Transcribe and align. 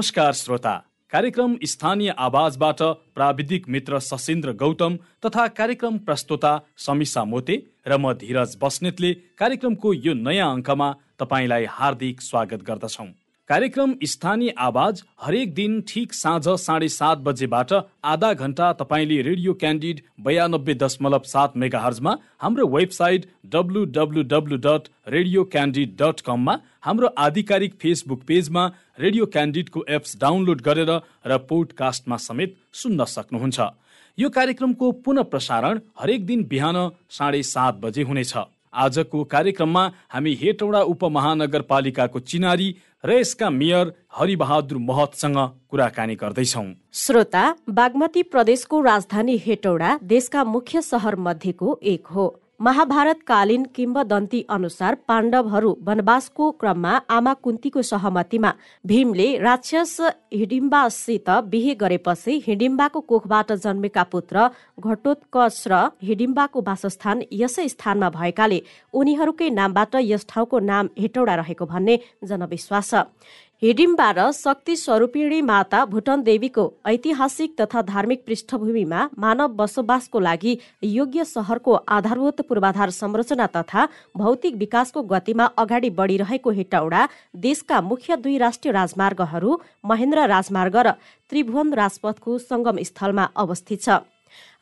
नमस्कार 0.00 0.32
श्रोता। 0.32 0.72
कार्यक्रम 1.12 1.56
स्थानीय 1.62 2.10
आवाजबाट 2.18 2.80
प्राविधिक 3.14 3.68
मित्र 3.68 3.98
सशिन्द्र 4.00 4.52
गौतम 4.56 4.96
तथा 5.26 5.46
कार्यक्रम 5.58 5.98
प्रस्तोता 6.08 6.52
समिसा 6.78 7.24
मोते 7.24 7.56
र 7.86 7.98
म 8.00 8.12
धीरज 8.16 8.56
बस्नेतले 8.62 9.12
कार्यक्रमको 9.36 9.92
यो 9.94 10.14
नयाँ 10.16 10.50
अङ्कमा 10.52 10.88
तपाईँलाई 11.20 11.64
हार्दिक 11.68 12.20
स्वागत 12.22 12.62
गर्दछौँ। 12.64 13.06
कार्यक्रम 13.50 13.94
स्थानीय 14.06 14.52
आवाज 14.58 15.02
हरेक 15.22 15.54
दिन 15.54 15.80
ठिक 15.88 16.12
साँझ 16.14 16.48
साढे 16.60 16.88
सात 16.88 17.18
बजेबाट 17.18 17.72
आधा 18.06 18.32
घन्टा 18.34 18.72
तपाईँले 18.80 19.20
रेडियो 19.22 19.54
क्यान्डिड 19.54 20.00
बयानब्बे 20.24 20.74
दशमलव 20.74 21.22
सात 21.26 21.56
मेगा 21.56 21.80
हर्जमा 21.80 22.14
हाम्रो 22.38 22.66
website 22.74 23.26
W 23.54 23.84
W 23.96 24.22
W 24.32 24.56
dot 24.66 24.86
radio 25.08 25.44
candid 25.54 25.96
dot 26.02 26.20
कममा 26.20 26.56
हाम्रो 26.80 27.08
आधिकारिक 27.18 27.74
फेसबुक 27.82 28.22
पेजमा 28.28 28.66
रेडियो 29.00 29.26
क्यान्डिडको 29.34 29.84
एप्स 29.98 30.16
डाउनलोड 30.20 30.62
गरेर 30.62 30.94
र 31.26 31.38
पोडकास्टमा 31.50 32.16
समेत 32.28 32.56
सुन्न 32.74 33.04
सक्नुहुन्छ। 33.16 33.68
यो 34.18 34.30
कार्यक्रमको 34.30 34.92
पुनः 35.02 35.30
प्रसारण 35.34 35.80
हरेक 36.00 36.26
दिन 36.26 36.46
बिहान 36.46 36.80
साढे 37.18 37.42
सात 37.50 37.82
बजे 37.82 38.02
हुनेछ। 38.04 38.34
आजको 38.74 39.24
कार्यक्रममा 39.24 39.84
हामी 40.08 40.34
हेटौडा 40.34 40.80
उपमहानगरपालिकाको 40.82 42.20
चिनारी 42.20 42.68
र 43.04 43.10
यसका 43.12 43.50
मेयर 43.50 43.92
हरिबहादुर 44.18 44.78
महतसँग 44.78 45.38
कुराकानी 45.70 46.14
गर्दैछौ। 46.14 46.64
श्रोता 46.92 47.44
बागमती 47.70 48.22
प्रदेशको 48.22 48.80
राजधानी 48.80 49.36
हेटौडा 49.36 49.98
देशका 50.04 50.44
मुख्य 50.44 50.82
सहर 50.82 51.16
मध्येको 51.16 51.78
एक 51.82 52.06
हो। 52.06 52.26
महाभारतकालीन 52.60 53.62
किम्बदन्ती 53.74 54.40
अनुसार 54.50 54.94
पाण्डवहरू 55.08 55.70
वनवासको 55.82 56.50
क्रममा 56.60 56.98
आमा 57.08 57.32
कुन्तीको 57.44 57.82
सहमतिमा 57.82 58.50
भीमले 58.84 59.28
राक्षस 59.38 59.96
हिडिम्बासित 60.32 61.30
बिहे 61.50 61.74
गरेपछि 61.80 62.36
हिडिम्बाको 62.46 63.00
कोखबाट 63.10 63.52
जन्मेका 63.64 64.02
पुत्र 64.12 64.48
घटोत्कच 64.78 65.62
र 65.72 65.80
हिडिम्बाको 66.02 66.60
वासस्थान 66.66 67.22
यसै 67.40 67.68
स्थानमा 67.68 68.10
भएकाले 68.18 68.60
उनीहरूकै 68.94 69.48
नामबाट 69.60 69.96
यस 70.04 70.26
ठाउँको 70.28 70.58
नाम 70.70 70.88
हेटौडा 70.98 71.34
रहेको 71.40 71.66
भन्ने 71.66 71.98
जनविश्वास 72.24 72.90
छ। 72.90 73.06
हिडिम्बा 73.62 74.10
र 74.16 74.30
शक्ति 74.32 74.74
स्वरूपिणी 74.76 75.40
माता 75.42 75.84
भुटन 75.84 76.22
देवीको 76.24 76.62
ऐतिहासिक 76.88 77.50
तथा 77.60 77.80
धार्मिक 77.84 78.22
पृष्ठभूमिमा 78.26 79.00
मानव 79.20 79.48
बसोबासको 79.56 80.18
लागि 80.18 80.56
योग्य 80.82 81.24
सहरको 81.26 81.74
आधारभूत 81.96 82.40
पूर्वाधार 82.48 82.90
संरचना 82.90 83.46
तथा 83.56 83.86
भौतिक 84.16 84.56
विकासको 84.56 85.02
गतिमा 85.12 85.44
अगाडि 85.60 85.90
बढिरहेको 86.00 86.50
हेटौडा 86.50 87.06
देशका 87.44 87.80
मुख्य 87.82 88.16
दुई 88.16 88.38
राष्ट्रिय 88.38 88.72
राजमार्गहरू 88.72 89.60
महेन्द्र 89.84 90.26
राजमार्ग 90.34 90.76
र 90.78 90.96
त्रिभुवन 91.30 91.74
राजपथको 91.74 92.38
सङ्गम 92.40 92.82
स्थलमा 92.82 93.28
अवस्थित 93.36 93.82
छ। 93.82 94.00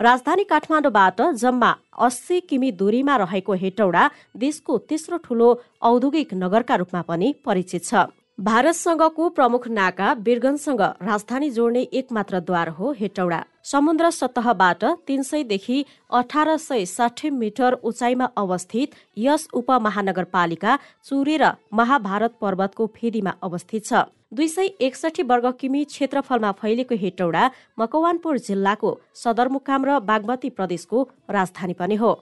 राजधानी 0.00 0.44
काठमाडौँबाट 0.50 1.20
जम्मा 1.38 1.72
अस्सी 2.02 2.40
किमी 2.50 2.70
दूरीमा 2.74 3.16
रहेको 3.22 3.52
हेटौडा 3.62 4.10
देशको 4.36 4.78
तेस्रो 4.90 5.16
ठूलो 5.24 5.48
औद्योगिक 5.86 6.34
नगरका 6.36 6.74
रूपमा 6.82 7.02
पनि 7.08 7.34
परिचित 7.46 7.84
छ। 7.84 8.08
भारतसँगको 8.38 9.28
प्रमुख 9.28 9.66
नाका 9.68 10.12
बिरगनसँग 10.16 10.80
राजधानी 11.02 11.50
जोड्ने 11.50 11.80
एक 11.92 12.12
मात्र 12.12 12.40
द्वार 12.40 12.68
हो 12.70 12.90
हेटौडा। 12.98 13.42
समुद्र 13.64 14.10
सतहबाट 14.10 14.84
तीन 15.06 15.22
सयदेखि 15.22 15.84
अठार 16.10 16.56
सय 16.56 16.84
साठी 16.86 17.30
मिटर 17.32 17.72
उचाइमा 17.82 18.28
अवस्थित 18.38 18.94
यस 19.18 19.48
उपमहानगरपालिका 19.54 20.76
चुरे 21.04 21.36
र 21.36 21.50
महाभारत 21.74 22.36
पर्वतको 22.40 22.86
फेदीमा 22.94 23.34
अवस्थित 23.42 23.86
छ। 23.86 24.04
दुई 24.28 24.48
सय 24.48 24.66
एकसठी 24.86 25.22
वर्ग 25.24 25.52
किमी 25.60 25.84
क्षेत्रफलमा 25.86 26.52
फैलिएको 26.52 26.94
हेटौडा 26.94 27.50
मकवानपुर 27.78 28.38
जिल्लाको 28.38 28.98
सदरमुकाम 29.16 29.84
र 29.84 29.98
बागमती 30.00 30.50
प्रदेशको 30.50 31.02
राजधानी 31.30 31.72
पनि 31.74 31.94
हो। 31.96 32.12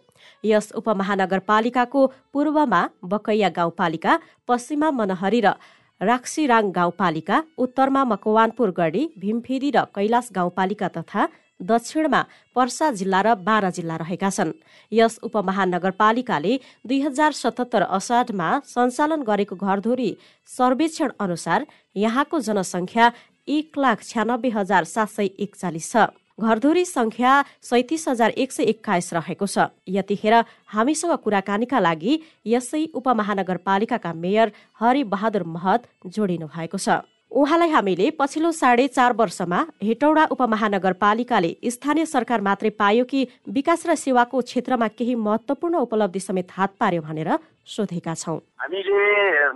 यस 0.45 0.73
उपमहानगरपालिकाको 0.73 2.07
पूर्वमा 2.33 2.81
बकैया 3.05 3.49
गाउँपालिका 3.53 4.19
पश्चिममा 4.49 4.91
मनहरी 4.93 5.41
र 5.41 5.53
राक्सीराङ 6.01 6.71
गाउँपालिका 6.73 7.37
उत्तरमा 7.59 8.03
मकवानपुर 8.05 8.71
गढी 8.77 9.03
भीमफेरी 9.19 9.71
र 9.71 9.85
कैलाश 9.97 10.29
गाउँपालिका 10.35 10.89
तथा 10.97 11.23
दक्षिणमा 11.61 12.21
पर्सा 12.57 12.91
जिल्ला 12.93 13.21
र 13.23 13.35
बारा 13.41 13.71
जिल्ला 13.73 13.97
रहेका 13.97 14.31
छन्। 14.31 14.53
यस 14.93 15.19
उपमहानगरपालिकाले 15.25 16.53
दुई 16.85 17.01
हजार 17.01 17.33
सतहत्तर 17.33 17.83
असाढमा 17.97 18.49
सञ्चालन 18.67 19.23
गरेको 19.25 19.57
घरधुरी 19.57 20.11
सर्वेक्षण 20.49 21.11
अनुसार 21.19 21.65
यहाँको 21.97 22.41
जनसङ्ख्या 22.45 23.11
एक 23.49 23.79
लाख 23.79 24.05
छ्यानब्बे 24.05 24.49
हजार 24.53 24.85
सात 24.85 25.09
सय 25.09 25.29
एकचालिस 25.41 25.93
छ। 25.93 26.13
घरधुरी 26.39 26.85
संख्या 26.85 27.43
सैतिस 27.63 28.09
हजार 28.09 28.31
एक 28.37 28.53
सय 28.53 28.63
एक्काइस 28.65 29.13
रहेको 29.15 29.47
छ। 29.47 29.73
यतिखेर 29.89 30.35
हामीसँग 30.69 31.13
कुराकानीका 31.25 31.79
लागि 31.81 32.21
यसै 32.47 32.85
उपमहानगरपालिकाका 32.95 34.13
मेयर 34.15 34.53
हरि 34.81 35.05
बहादुर 35.07 35.45
महत 35.49 35.89
जोडिनु 36.07 36.47
भएको 36.47 36.79
छ। 36.79 37.01
उहाँलाई 37.33 37.71
हामीले 37.71 38.11
पछिल्लो 38.21 38.53
साढे 38.53 38.87
चार 38.89 39.13
वर्षमा 39.17 39.61
हेटौडा 39.83 40.25
उपमहानगरपालिकाले 40.31 41.51
स्थानीय 41.67 42.07
सरकार 42.07 42.41
मात्रै 42.41 42.71
पायो 42.77 43.05
कि 43.05 43.27
विकास 43.49 43.87
र 43.87 43.95
सेवाको 43.97 44.41
क्षेत्रमा 44.41 44.89
केही 44.93 45.15
महत्वपूर्ण 45.17 45.75
उपलब्धि 45.81 46.21
समेत 46.21 46.53
हात 46.53 46.77
पार्यो 46.81 47.03
भनेर 47.03 47.31
सोधेका 47.67 48.15
छौँ। 48.15 48.39
हामीले 48.61 49.01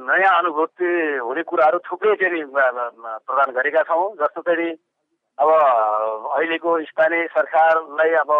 नयाँ 0.02 0.36
अनुभूति 0.38 0.88
हुने 1.22 1.42
कुराहरू 1.44 1.78
थुप्रै 1.84 2.14
प्रदान 2.16 3.48
गरेका 3.52 3.82
छौँ। 3.84 4.16
जस्तो 4.16 4.40
चाहिँ 4.42 4.72
अब 5.40 5.50
अहिलेको 5.50 6.70
स्थानीय 6.84 7.26
सरकारलाई 7.34 8.12
अब 8.22 8.32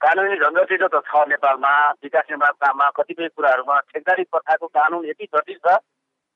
कानुनी 0.00 0.36
ढङ्ग 0.40 0.58
त 0.84 1.00
छ 1.04 1.24
नेपालमा 1.28 1.72
विकास 2.02 2.24
निर्माण 2.30 2.52
काममा 2.62 2.88
कतिपय 2.96 3.28
कुराहरूमा 3.28 3.78
ठेकदारी 3.90 4.24
प्रथाको 4.32 4.66
कानुन 4.72 5.04
यति 5.06 5.28
जटिल 5.34 5.58
छ 5.66 5.76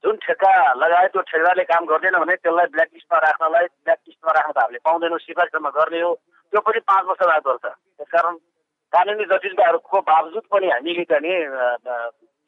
जुन 0.04 0.16
ठेक्का 0.24 0.50
लगाए 0.74 1.06
त्यो 1.08 1.22
ठेकदारले 1.30 1.64
काम 1.64 1.86
गर्दैन 1.86 2.18
भने 2.20 2.36
त्यसलाई 2.36 2.66
ब्ल्याक 2.74 2.90
लिस्टमा 2.94 3.18
राख्नलाई 3.18 3.66
ब्ल्याक 3.66 4.00
लिस्टमा 4.08 4.32
राख्न 4.38 4.52
त 4.52 4.58
हामीले 4.58 4.78
पाउँदैनौँ 4.84 5.18
सिफारिसमा 5.18 5.70
गर्ने 5.78 6.00
हो। 6.00 6.12
त्यो 6.52 6.60
पनि 6.60 6.80
पाँच 6.90 7.04
वर्ष 7.06 7.22
बाद 7.30 7.42
गर्छ। 7.48 7.64
त्यसकारण 7.64 8.36
कानुनी 8.92 9.24
जटिलताहरूको 9.32 10.00
बावजुद 10.10 10.44
पनि 10.52 10.68
हामीले 10.68 11.04
चाहिँ 11.10 11.38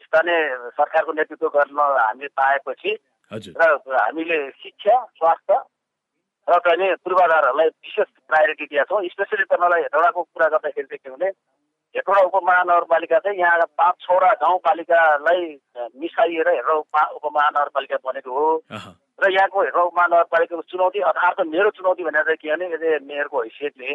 स्थानीय 0.05 0.41
सरकारको 0.77 1.13
नेतृत्व 1.13 1.49
गर्न 1.57 1.81
हामीले 1.81 2.29
पाएपछि 2.37 2.93
र 3.33 3.73
हामीले 3.97 4.39
शिक्षा 4.61 4.95
स्वास्थ्य 5.17 5.55
र 6.49 6.59
चाहिँ 6.65 6.95
पूर्वाधारहरूलाई 7.05 7.69
विशेष 7.69 8.09
प्रायोरिटी 8.29 8.65
दिएका 8.65 8.85
छौँ। 8.89 9.03
स्पेसली 9.13 9.45
तपाईँलाई 9.45 9.83
हेटौडाको 9.83 10.23
कुरा 10.23 10.49
गर्दाखेरि 10.49 10.87
चाहिँ 10.89 11.01
के 11.05 11.11
भने 11.13 11.29
हेटौडा 11.95 12.21
उपमहानगरपालिका 12.29 13.19
चाहिँ 13.19 13.39
यहाँ 13.39 13.67
पाँच 13.77 13.95
छवटा 14.05 14.33
गाउँपालिकालाई 14.43 15.43
मिसाइएर 16.01 16.49
हेटौडा 16.49 17.03
उपमहानगरपालिका 17.17 17.97
बनेको 18.05 18.31
हो। 18.33 18.49
र 19.21 19.31
यहाँको 19.33 19.63
हेटौडा 19.63 19.85
उपमहानगरपालिकाको 19.85 20.63
चुनौती 20.73 21.01
अर्थात् 21.11 21.41
मेरो 21.53 21.71
चुनौती 21.77 22.03
भनेर 22.05 22.25
चाहिँ 22.25 22.37
के 22.39 22.49
भने 22.49 22.67
यदि 22.75 23.05
मेयरको 23.09 23.43
हैसियतले 23.43 23.93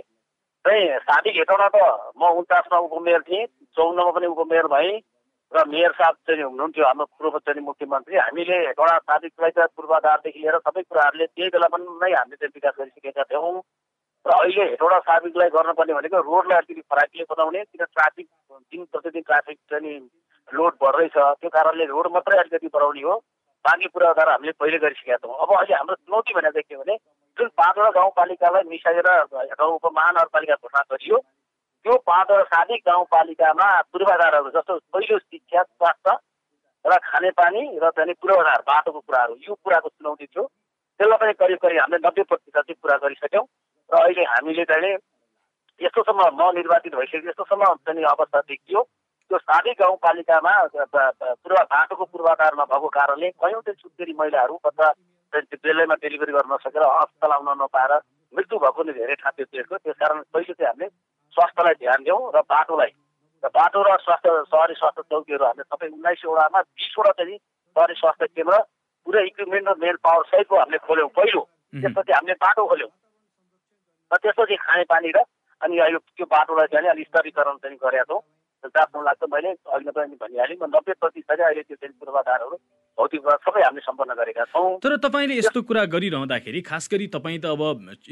चाहिँ 0.66 0.98
साबिक 1.10 1.36
हेटौडा 1.38 1.68
त 1.74 1.78
म 2.18 2.22
उन्चासमा 2.38 2.78
उपमेयर 2.78 3.22
थिएँ 3.30 3.46
चौन्नमा 3.78 4.12
पनि 4.14 4.28
उपमेयर 4.30 4.68
भएँ। 4.74 5.02
र 5.54 5.64
मेयर 5.70 5.92
साहब 5.94 6.16
चाहिँ 6.28 6.44
हुनुहुन्थ्यो 6.44 6.86
हाम्रो 6.86 7.06
पूर्व 7.06 7.38
चाहिँ 7.46 7.62
मुख्यमन्त्री। 7.62 8.18
हामीले 8.18 8.58
एउटा 8.74 8.98
साबिकलाई 8.98 9.52
त 9.58 9.68
पूर्वाधारदेखि 9.78 10.40
लिएर 10.40 10.58
सबै 10.66 10.82
कुराहरूले 10.82 11.26
त्यही 11.26 11.50
बेला 11.54 11.68
पनि 11.74 11.86
नै 12.02 12.12
हामीले 12.14 12.36
चाहिँ 12.42 12.54
विकास 12.58 12.74
गरिसकेका 12.80 13.24
थियौँ। 13.30 13.62
र 14.26 14.32
अहिले 14.34 14.64
हेटौडा 14.72 15.00
साबिकलाई 15.10 15.50
गर्नुपर्ने 15.54 15.94
भनेको 15.94 16.18
रोडलाई 16.26 16.58
अलिकति 16.58 16.82
फराकिले 16.90 17.24
बनाउने 17.30 17.64
किन 17.70 17.86
ट्राफिक 17.86 18.28
दिन 18.72 18.82
प्रतिदिन 18.92 19.24
ट्राफिक 19.30 19.58
चाहिँ 19.70 20.00
लोड 20.50 20.74
बढ्दैछ। 20.82 21.18
त्यो 21.40 21.50
कारणले 21.54 21.86
रोड 21.94 22.08
मात्रै 22.14 22.38
अलिकति 22.40 22.68
बढाउने 22.74 23.02
हो। 23.04 23.16
बाँकी 23.66 23.88
पूर्वाधार 23.94 24.30
हामीले 24.30 24.52
पहिले 24.60 24.78
गरिसकेका 24.84 25.18
छौँ 25.22 25.38
अब 25.44 25.52
अहिले 25.56 25.76
हाम्रो 25.76 25.96
चुनौती 25.96 26.34
चाहिँ 26.34 26.64
के 26.68 26.76
भने 26.76 26.96
जुन 27.38 27.48
पाँचवटा 27.58 27.92
गाउँपालिकालाई 28.00 28.64
मिसाएर 28.70 29.08
हेटौडा 29.08 29.66
उपमहानगरपालिका 29.66 30.56
घोषणा 30.56 30.82
गरियो 30.92 31.18
त्यो 31.86 31.96
पाँचवटा 32.08 32.44
सादिक 32.48 32.82
गाउँपालिकामा 32.88 33.70
पूर्वाधारहरू 33.92 34.50
जस्तो 34.50 34.78
पहिलो 34.94 35.18
शिक्षा 35.20 35.64
स्वास्थ्य 35.64 36.12
र 36.86 36.98
खानेपानी 37.04 37.64
र 37.84 37.90
चाहिँ 37.92 38.14
पूर्वाधार 38.22 38.62
बाटोको 38.68 39.00
कुराहरू 39.00 39.36
यो 39.48 39.54
कुराको 39.64 39.90
चुनौती 39.90 40.26
थियो। 40.26 40.44
त्यसलाई 41.00 41.18
पनि 41.20 41.34
करिब 41.42 41.58
करिब 41.60 41.80
हामीले 41.80 42.08
नब्बे 42.08 42.24
प्रतिशत 42.24 42.56
चाहिँ 42.56 42.80
पुरा 42.82 42.96
गरिसक्यौँ। 43.04 43.46
र 43.90 43.96
अहिले 44.00 44.24
हामीले 44.24 44.66
चाहिँ 44.72 44.96
यस्तोसम्म 45.82 46.22
म 46.40 46.52
निर्वाचित 46.56 46.96
भइसक्यो 46.96 47.30
यस्तोसम्म 47.30 47.74
चाहिँ 47.84 48.04
अवस्था 48.16 48.40
देखियो। 48.48 48.82
त्यो 49.32 49.38
सादी 49.40 49.72
गाउँपालिकामा 49.80 50.54
पूर्व 50.76 51.58
बाटोको 51.68 52.06
पूर्वाधार 52.06 52.54
नभएको 52.60 52.88
कारणले 52.96 53.30
कयौँ 53.44 53.62
चाहिँ 53.62 53.82
सुत्केरी 53.82 54.14
महिलाहरू 54.20 54.56
अथवा 54.66 54.92
बेलैमा 55.34 55.96
डेलिभरी 56.00 56.32
गर्न 56.32 56.54
नसकेर 56.54 56.84
अस्पताल 56.84 57.32
आउन 57.32 57.50
नपाएर 57.62 57.94
मृत्यु 58.34 58.60
भएको 58.60 58.84
नै 58.84 58.94
धेरै 58.94 59.16
ठाउँ 59.20 59.34
त्यो 59.36 59.46
देशको 59.52 59.78
त्यस 59.78 59.96
कारण 60.00 60.22
पहिले 60.34 60.54
चाहिँ 60.54 60.72
हामीले 60.72 60.88
स्वास्थ्यलाई 61.34 61.76
ध्यान 61.82 62.04
दिउँ 62.04 62.22
र 62.36 62.42
बाटोलाई। 62.54 62.92
र 63.44 63.48
बाटो 63.50 63.80
र 63.84 63.98
स्वास्थ्य 64.06 64.30
सहरी 64.52 64.74
स्वास्थ्य 64.74 65.02
चौकीहरू 65.10 65.46
हामीले 65.46 65.64
सबै 65.64 65.88
उन्नाइसवटामा 65.88 66.60
बिसवटा 66.62 67.12
चाहिँ 67.12 67.38
सहरी 67.76 67.94
स्वास्थ्य 67.94 68.28
केन्द्र 68.36 68.58
पुरै 69.08 69.22
इक्विपमेन्ट 69.28 69.68
र 69.68 69.76
मेन 69.84 69.96
पावर 70.04 70.24
सहितको 70.32 70.56
हामीले 70.60 70.78
खोल्यौँ 70.88 71.10
पहिलो। 71.18 71.42
त्यसपछि 71.74 72.12
हामीले 72.14 72.36
बाटो 72.46 72.64
खोल्यौँ। 72.68 72.92
र 74.12 74.16
त्यसपछि 74.24 74.56
खानेपानी 74.56 75.12
र 75.18 75.20
अनि 75.62 75.76
यो 75.80 76.00
त्यो 76.00 76.26
बाटोलाई 76.26 76.68
चाहिँ 76.72 76.90
अलिक 76.90 77.08
स्तरीकरण 77.08 77.56
चाहिँ 77.64 77.78
गरेका 77.84 78.04
छौँ। 78.04 78.22
जहाँसम्म 78.70 79.04
लाग्छ 79.04 79.24
मैले 79.34 79.50
अघि 79.50 79.92
पनि 79.92 80.16
भनिहालेँ 80.24 80.58
म 80.62 80.66
नब्बे 80.76 80.94
प्रतिशत 81.02 81.40
अहिले 81.40 81.62
त्यो 81.64 81.76
चाहिँ 81.76 81.94
पूर्वाधारहरू 82.00 82.58
भौतिक 82.98 83.22
सबै 83.46 83.62
हामीले 83.64 83.82
सम्पन्न 83.82 84.14
गरेका 84.14 84.44
छौँ। 84.54 84.78
तर 84.84 84.96
तपाईँले 85.04 85.36
यस्तो 85.38 85.62
कुरा 85.66 85.84
गरिरहँदाखेरि 85.94 86.62
खास 86.62 86.90
गरी 86.92 87.08
तपाईँ 87.16 87.40
त 87.42 87.46
अब 87.54 87.62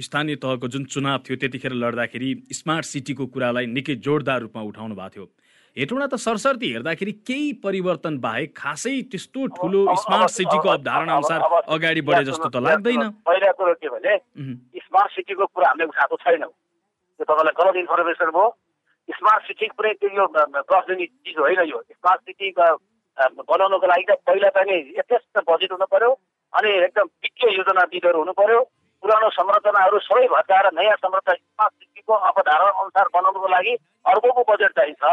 स्थानीय 0.07 0.36
तहको 0.42 0.68
जुन 0.68 0.83
चुनाव 0.89 1.18
थियो 1.27 1.36
त्यतिखेर 1.38 1.74
लड्दाखेरि 1.83 2.30
स्मार्ट 2.59 2.86
सिटीको 2.86 3.25
कुरालाई 3.30 3.65
निकै 3.77 3.95
जोरदार 4.01 4.42
रूपमा 4.42 4.62
उठाउनु 4.71 4.95
भएको 4.95 5.09
थियो। 5.15 5.25
हेटौँडा 5.77 6.07
त 6.07 6.15
सरसर्ती 6.19 6.68
हेर्दाखेरि 6.71 7.12
केही 7.24 7.51
परिवर्तन 7.63 8.18
बाहेक 8.19 8.50
खासै 8.57 8.95
त्यस्तो 9.12 9.45
ठुलो 9.56 9.81
स्मार्ट 10.04 10.30
सिटीको 10.31 10.68
अवधारणा 10.68 11.13
अनुसार 11.15 11.39
अगाडि 11.71 12.01
बढे 12.01 12.24
जस्तो 12.27 12.50
त 12.50 12.56
लाग्दैन। 12.65 13.04
पहिला 13.24 13.51
कुरो 13.56 13.74
के 13.80 13.88
भने 13.88 14.18
स्मार्ट 14.81 15.12
सिटीको 15.15 15.45
कुरा 15.45 15.68
हामीले 15.69 15.88
उठाएको 15.88 16.15
छैनौँ। 16.25 16.51
त्यो 16.51 17.24
तपाईँलाई 17.24 17.56
गलत 17.62 17.75
इन्फर्मेसन 17.86 18.30
भयो। 18.36 18.47
स्मार्ट 19.11 19.43
सिटी 19.43 19.67
कुनै 19.69 19.93
त्यो 20.01 20.27
प्रश्न 20.27 20.95
चिज 20.95 21.37
होइन 21.37 21.61
यो 21.69 21.81
स्मार्ट 21.83 22.21
सिटी 22.21 22.51
बनाउनको 23.47 23.87
लागि 23.87 24.05
त 24.09 24.17
पहिला 24.27 24.49
पनि 24.57 24.77
यथेष्ट 24.99 25.43
बजेट 25.49 25.71
हुनु 25.71 25.87
पर्यो 25.91 26.11
अनि 26.53 26.71
एकदम 26.77 27.11
वित्तीय 27.23 27.57
योजनाविदहरू 27.57 28.19
हुनु 28.19 28.33
पर्यो 28.39 28.61
पुरानो 29.03 29.29
संरचनाहरू 29.35 29.99
सबै 30.07 30.27
भत्काएर 30.33 30.67
नयाँ 30.79 30.95
संरचना 30.95 31.33
स्मार्ट 31.33 31.73
सिटीको 31.73 32.13
अवधारणा 32.31 32.71
अनुसार 32.81 33.07
बनाउनुको 33.13 33.47
लागि 33.53 33.73
अर्बौँको 34.05 34.43
बजेट 34.49 34.71
चाहिन्छ। 34.79 35.03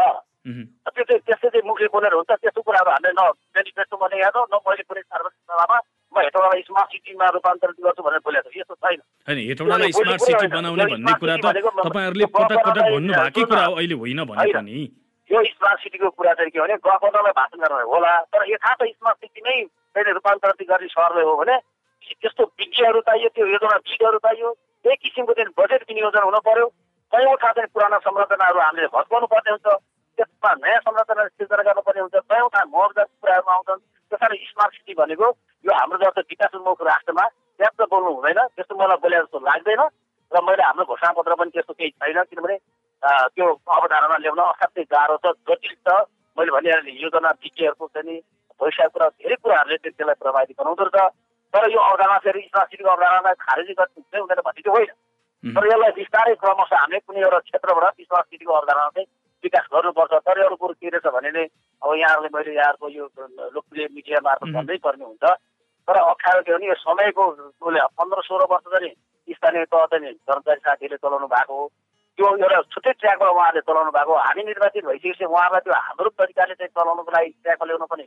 त्यो 0.45 1.03
चाहिँ 1.03 1.19
त्यस्तो 1.19 1.49
चाहिँ 1.49 1.67
मुख्य 1.67 1.87
बोलेर 1.91 2.13
हुन्छ 2.13 2.31
त्यस्तो 2.33 2.61
कुराहरू 2.61 2.91
हामीले 2.91 3.11
न 3.11 3.23
मेनिफेस्टोमा 3.51 4.07
ल्याएको 4.07 4.41
न 4.45 4.55
मैले 4.61 4.83
कुनै 4.83 5.01
सार्वजनिक 5.03 5.43
सभामा 5.45 5.77
म 6.13 6.15
हेटौँडालाई 6.19 6.61
स्मार्ट 6.61 6.89
सिटीमा 6.91 7.25
रूपान्तरित 7.29 7.77
गर्छु 7.79 8.03
भनेर 8.03 8.21
बोलेको 8.21 8.49
छु 8.49 8.59
यस्तो 8.59 8.75
छैन 8.77 8.99
होइन 9.27 9.39
हेटौँडालाई 9.41 9.91
स्मार्ट 9.91 10.21
सिटी 10.21 10.47
बनाउने 10.49 10.85
भन्ने 10.87 11.13
कुरा 11.19 11.35
त 11.37 11.45
तपाईँहरूले 11.51 12.25
पटक 12.31 12.59
पटक 12.61 12.85
भन्नु 12.87 13.13
भएकै 13.13 13.43
कुरा 13.45 13.65
अहिले 13.67 13.95
होइन 13.95 14.23
भने 14.25 14.53
पनि 14.53 14.79
यो 15.29 15.43
स्मार्ट 15.49 15.79
सिटीको 15.81 16.09
कुरा 16.11 16.33
चाहिँ 16.33 16.51
के 16.51 16.59
भने 16.59 16.75
गभर्नरलाई 16.81 17.35
भाषण 17.35 17.59
गर्न 17.59 17.83
होला 17.87 18.13
तर 18.31 18.47
यथार्थ 18.49 18.83
स्मार्ट 18.87 19.17
सिटी 19.19 19.41
नै 19.41 19.57
अहिले 19.59 20.11
रूपान्तरित 20.13 20.67
गर्ने 20.67 20.87
सहरले 20.89 21.23
हो 21.23 21.35
भने 21.37 21.57
त्यस्तो 22.15 22.43
विज्ञहरू 22.55 23.01
चाहियो 23.03 23.29
त्यो 23.29 23.45
योजना 23.47 23.75
विधहरू 23.83 24.17
चाहियो 24.19 24.49
त्यही 24.85 24.95
किसिमको 24.97 25.33
चाहिँ 25.33 25.53
बजेट 25.57 25.83
विनियोजन 25.87 26.23
हुनु 26.23 26.39
पर्यो 26.43 26.65
कयौँ 27.13 27.35
ठाउँ 27.35 27.53
चाहिँ 27.53 27.69
पुराना 27.73 27.97
संरचनाहरू 27.99 28.59
हामीले 28.59 28.87
भत्काउनु 28.93 29.27
पर्ने 29.27 29.51
हुन्छ 29.51 29.77
त्यसमा 30.39 30.53
नयाँ 30.63 30.79
संरचना 30.79 31.27
सिर्जना 31.27 31.63
गर्नुपर्ने 31.63 32.01
हुन्छ। 32.01 32.15
ठाउँ 32.31 32.49
मुआवजा 32.71 33.03
कुराहरू 33.03 33.51
आउँछन् 33.51 33.79
त्यस 34.11 34.19
कारण 34.19 34.35
स्मार्ट 34.49 34.73
सिटी 34.73 34.93
भनेको 34.95 35.27
यो 35.65 35.71
हाम्रो 35.75 35.97
जस्तो 35.99 36.21
विकासोन्मुख 36.31 36.81
राष्ट्रमा 36.81 37.25
त्यहाँ 37.59 37.87
बोल्नु 37.91 38.11
हुँदैन 38.15 38.39
त्यस्तो 38.55 38.75
मलाई 38.79 38.97
बोले 39.03 39.17
जस्तो 39.19 39.39
लाग्दैन 39.39 39.81
र 40.31 40.41
मैले 40.47 40.63
हाम्रो 40.63 40.85
घोषणापत्र 40.87 41.35
पनि 41.35 41.51
त्यस्तो 41.51 41.73
केही 41.75 41.91
छैन 41.91 42.23
किनभने 42.23 42.55
त्यो 43.35 43.45
अवधारणा 43.67 44.17
ल्याउन 44.23 44.39
असाध्यै 44.39 44.83
गाह्रो 44.87 45.17
छ 45.23 45.35
जटिल 45.49 45.75
छ। 45.75 45.87
मैले 46.37 46.51
भनिहालेँ 46.55 46.95
योजना 47.03 47.29
विज्ञहरूको 47.43 47.85
चाहिँ 47.93 48.19
भइसकेको 48.59 48.89
कुरा 48.95 49.07
धेरै 49.19 49.35
कुराहरूले 49.43 49.77
त्यसलाई 49.83 50.15
प्रभावित 50.23 50.55
बनाउँदो 50.55 50.83
रहेछ। 50.87 51.11
तर 51.53 51.63
यो 51.67 51.79
अवधारणा 51.83 52.17
फेरि 52.23 52.41
स्मार्ट 52.47 52.69
सिटीको 52.71 52.89
अवधारणालाई 52.89 53.35
खारेजी 53.43 53.73
गर्नु 53.75 54.23
हुँदैन 54.23 54.41
भन्ने 54.47 54.61
चाहिँ 54.63 54.75
होइन। 54.75 54.91
तर 55.43 55.63
यसलाई 55.67 55.91
बिस्तारै 55.99 56.33
क्रमशः 56.39 56.79
हामीले 56.79 56.99
कुनै 56.99 57.21
एउटा 57.27 57.39
क्षेत्रबाट 57.47 57.95
स्मार्ट 58.07 58.27
सिटीको 58.29 58.53
अवधारणा 58.53 58.89
चाहिँ 58.95 59.07
विकास 59.49 59.65
गर्नुपर्छ। 59.73 60.13
तर 60.29 60.45
अरू 60.45 60.55
कुरो 60.61 60.73
के 60.77 60.89
रहेछ 60.93 61.07
भने 61.17 61.31
नै 61.33 61.45
अब 61.81 61.89
यहाँहरूले 61.97 62.29
मैले 62.37 62.55
यहाँहरूको 62.55 62.87
यो 62.89 63.05
लोकप्रिय 63.49 63.87
मिडिया 63.97 64.19
मार्फत 64.23 64.53
भन्नै 64.55 64.77
पर्ने 64.85 65.05
हुन्छ। 65.05 65.25
तर 65.87 65.97
अप्ठ्यारो 65.97 66.41
के 66.45 66.53
भने 66.53 66.67
यो 66.67 66.75
समयको 66.85 67.23
उसले 67.59 67.79
पन्ध्र 67.97 68.21
सोह्र 68.29 68.45
वर्ष 68.53 68.65
चाहिँ 68.71 68.93
स्थानीय 69.27 69.65
तह 69.73 69.85
चाहिँ 69.91 70.13
कर्मचारी 70.13 70.61
साथीहरूले 70.65 70.97
चलाउनु 70.97 71.27
भएको 71.27 71.53
हो 71.53 71.65
त्यो 72.17 72.27
एउटा 72.35 72.61
छुट्टै 72.73 72.91
ट्र्याकबाट 72.99 73.29
उहाँले 73.29 73.61
चलाउनु 73.67 73.91
भएको 73.97 74.13
हामी 74.19 74.43
निर्वाचित 74.43 74.85
भइसकेपछि 74.85 75.25
उहाँलाई 75.25 75.61
त्यो 75.65 75.73
हाम्रो 75.73 76.09
तरिकाले 76.19 76.53
चाहिँ 76.59 76.73
चलाउनुको 76.77 77.11
लागि 77.15 77.29
ट्र्याकमा 77.41 77.65
ल्याउनु 77.69 77.87
पनि 77.93 78.05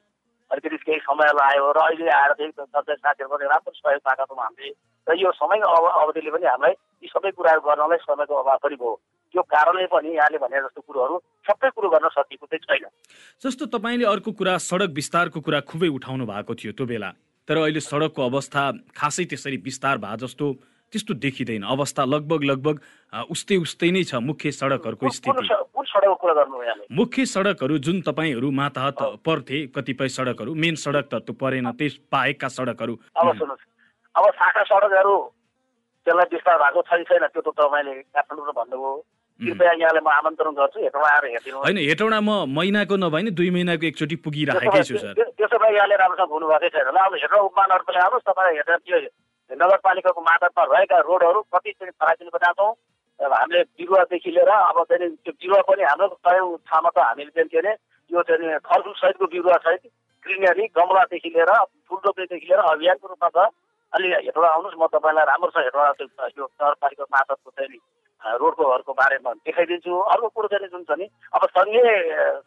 अलिकति 0.50 0.76
केही 0.86 0.98
समय 1.08 1.30
लाग्यो 1.40 1.70
र 1.72 1.78
अहिले 1.82 2.10
आएर 2.12 2.32
चाहिँ 2.38 2.52
सरकारी 2.52 3.00
साथीहरू 3.02 3.30
पनि 3.32 3.46
राम्रो 3.52 3.72
सहयोग 3.72 4.02
पाएका 4.06 4.24
छौँ 4.28 4.42
हामीले। 4.42 4.72
र 5.06 5.10
यो 5.16 5.30
समयको 5.32 5.68
अव 5.76 5.84
अवधिले 6.02 6.30
पनि 6.36 6.46
हामीलाई 6.46 6.74
यी 7.02 7.08
सबै 7.10 7.30
कुराहरू 7.34 7.60
गर्नलाई 7.60 7.98
समयको 8.06 8.34
अभाव 8.34 8.58
पनि 8.62 8.76
भयो। 8.78 8.94
त्यो 9.34 9.42
कारणले 9.44 9.86
पनि 9.90 10.08
यहाँले 10.14 10.38
भने 10.38 10.58
जस्तो 10.62 10.80
कुरोहरू 10.86 11.14
सबै 11.46 11.68
कुरो 11.74 11.88
गर्न 11.90 12.08
सकिएको 12.14 12.46
चाहिँ 12.46 12.62
छैन। 12.62 12.84
जस्तो 13.42 13.66
तपाईँले 13.74 14.06
अर्को 14.06 14.30
कुरा 14.32 14.56
सडक 14.62 14.90
विस्तारको 14.94 15.40
कुरा 15.40 15.60
खुबै 15.66 15.88
उठाउनु 15.98 16.24
भएको 16.26 16.54
थियो 16.54 16.72
त्यो 16.72 16.86
बेला 16.86 17.10
तर 17.48 17.56
अहिले 17.58 17.80
सडकको 17.82 18.20
अवस्था 18.22 18.62
खासै 18.94 19.24
त्यसरी 19.24 19.56
विस्तार 19.66 19.98
भए 19.98 20.16
जस्तो 20.22 20.46
त्यस्तो 20.92 21.14
देखिँदैन। 21.16 21.62
अवस्था 21.64 22.04
लगभग 22.04 22.40
लगभग 22.44 22.76
उस्तै 23.32 23.56
उस्तै 23.56 23.90
नै 23.90 24.04
छ 24.04 24.20
मुख्य 24.20 24.50
सडकहरूको 24.52 25.08
स्थिति। 25.08 25.42
मुख्य 26.92 27.24
सडकहरू 27.26 27.78
जुन 27.80 28.00
तपाईँहरू 28.04 28.50
माताहत 28.52 29.24
पर्थे 29.24 29.58
कतिपय 29.72 30.08
सडकहरू 30.12 30.54
मेन 30.54 30.74
सडक 30.76 31.08
त 31.08 31.32
परेन 31.32 31.70
त्यस 31.72 31.98
बाहेकका 32.12 32.48
सडकहरू। 32.52 32.94
अब 33.16 33.26
सुन्नुहोस्। 33.32 33.64
अब 34.14 34.24
शाखा 34.36 34.62
सडकहरू 34.68 35.16
त्यसलाई 36.06 36.28
विस्तार 36.32 36.56
भएको 36.62 36.82
छैन 36.90 37.02
छैन 37.08 37.26
त्यो 37.32 37.42
त 37.42 37.48
तपाईँले 37.58 37.92
काठमाडौँ 38.14 38.54
भन्नुभयो। 38.58 38.92
कृपया 39.40 39.72
यहाँले 39.72 40.00
म 40.00 40.08
आमन्त्रण 40.12 40.52
गर्छु 40.54 40.78
हेटौँडा 40.82 41.08
आएर 41.08 41.24
हेरिदिनु। 41.26 41.58
होइन 41.62 41.78
हेटौँडा 41.88 42.20
म 42.20 42.30
महिनाको 42.52 42.96
नभए 43.02 43.22
नि 43.22 43.30
दुई 43.38 43.50
महिनाको 43.50 43.86
एकचोटि 43.90 44.16
पुगिराखेकै 44.22 44.82
छु 44.82 44.96
सर। 45.02 45.12
त्यसो 45.38 45.56
भए 45.58 45.72
यहाँले 45.74 45.96
राम्रोसँग 46.02 46.32
हुनुभएकै 46.32 46.68
छैन 46.74 46.88
ल 46.92 46.98
अब 47.02 47.14
हेटौँडा 47.16 47.42
उपमानहरू 47.50 47.84
पनि 47.88 47.98
आउनुहोस्। 48.02 48.26
तपाईँ 48.28 48.56
हेरेर 48.58 48.78
त्यो 48.86 48.98
नगरपालिकाको 49.50 50.20
मातहतमा 50.22 50.62
रहेका 50.72 50.98
रोडहरू 51.08 51.40
कति 51.52 51.70
चाहिँ 51.72 51.92
फराकिनु 52.00 52.30
बनाएको 52.32 52.66
छौँ 52.66 53.30
हामीले 53.32 53.62
बिरुवादेखि 53.78 54.30
लिएर 54.30 54.50
अब 54.52 54.78
चाहिँ 54.90 55.08
त्यो 55.22 55.32
बिरुवा 55.32 55.60
पनि 55.68 55.82
हाम्रो 55.82 56.06
कयौँ 56.22 56.56
ठाउँमा 56.68 56.90
त 56.90 56.98
हामीले 56.98 57.30
चाहिँ 57.36 57.48
के 57.52 57.58
अरे 57.58 57.72
यो 58.10 58.22
चाहिँ 58.22 59.26
बिरुवा 59.32 59.56
सहित 59.64 59.82
ग्रिनरी 60.24 60.64
गमलादेखि 60.78 61.28
लिएर 61.34 61.52
फुल 61.88 61.98
रोप्नेदेखि 62.06 62.46
लिएर 62.46 62.60
अभियानको 62.72 63.06
रूपमा 63.08 63.28
छ 63.34 63.50
अलि 63.92 64.08
हेटौँडा 64.12 64.48
आउनुहोस् 64.48 64.80
म 64.80 64.86
तपाईँलाई 64.92 65.24
राम्रो 65.28 65.50
छ 65.50 65.56
हेटौँडा 65.66 66.26
यो 66.38 66.44
नगरपालिका 66.44 67.04
मातहतको 67.12 67.50
चाहिँ 67.50 67.80
रोडको 68.22 68.64
घरको 68.72 68.92
बारेमा 68.94 69.30
देखाइदिन्छु। 69.46 69.92
अर्को 69.92 70.28
कुरो 70.32 70.48
चाहिँ 70.48 70.68
जुन 70.72 70.82
छ 70.88 70.96
नि 70.98 71.06
अब 71.34 71.42
सङ्घीय 71.52 71.86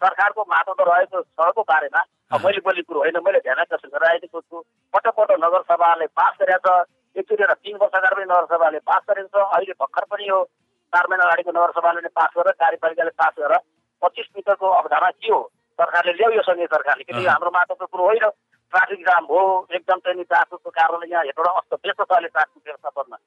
सरकारको 0.02 0.42
मातहत 0.48 0.82
रहेको 0.90 1.22
सडकको 1.22 1.62
बारेमा 1.72 2.02
मैले 2.44 2.60
बोली 2.66 2.82
कुरो 2.88 3.00
होइन 3.00 3.18
मैले 3.26 3.40
ध्यान 3.46 3.60
आकर्षण 3.64 3.90
गराइदिएको 3.96 4.40
छु। 4.42 4.64
पटक 4.94 5.14
पटक 5.20 5.38
नगरसभाले 5.44 6.06
पास 6.16 6.34
गरेका 6.42 6.74
छ 6.84 7.20
एकचोटि 7.20 7.44
तिन 7.64 7.76
वर्ष 7.82 7.94
अगाडि 8.00 8.16
पनि 8.16 8.26
नगरसभाले 8.32 8.80
पास 8.90 9.02
गरेको 9.10 9.30
छ 9.36 9.44
अहिले 9.56 9.74
भर्खर 9.84 10.06
पनि 10.12 10.30
यो 10.30 10.40
चार 10.94 11.06
महिना 11.12 11.24
अगाडिको 11.28 11.52
नगरसभाले 11.52 12.02
नै 12.02 12.12
पास 12.16 12.32
गरेर 12.38 12.56
कार्यपालिकाले 12.64 13.14
पास 13.20 13.34
गरेर 13.40 13.60
पच्चिस 14.02 14.28
मिटरको 14.36 14.68
अवधारणा 14.80 15.10
के 15.12 15.32
हो? 15.32 15.42
सरकारले 15.80 16.12
ल्याउ 16.18 16.32
यो 16.40 16.42
सङ्घीय 16.48 16.68
सरकारले 16.72 17.04
किनकि 17.04 17.26
हाम्रो 17.28 17.52
माटोको 17.52 17.86
कुरो 17.86 18.04
होइन। 18.10 18.26
ट्राफिक 18.74 19.00
जाम 19.08 19.24
हो 19.32 19.42
एकदम 19.72 20.00
चाहिँ 20.06 20.24
ट्राफिकको 20.24 20.70
कारणले 20.80 21.12
यहाँ 21.12 21.24
हेरेर 21.24 21.48
अस्त 21.54 21.74
व्यस्त 21.86 22.02
छ 22.02 22.12
अहिले 22.12 22.30
ट्राफिक 22.36 22.62
व्यवस्थापनमा 22.66 23.18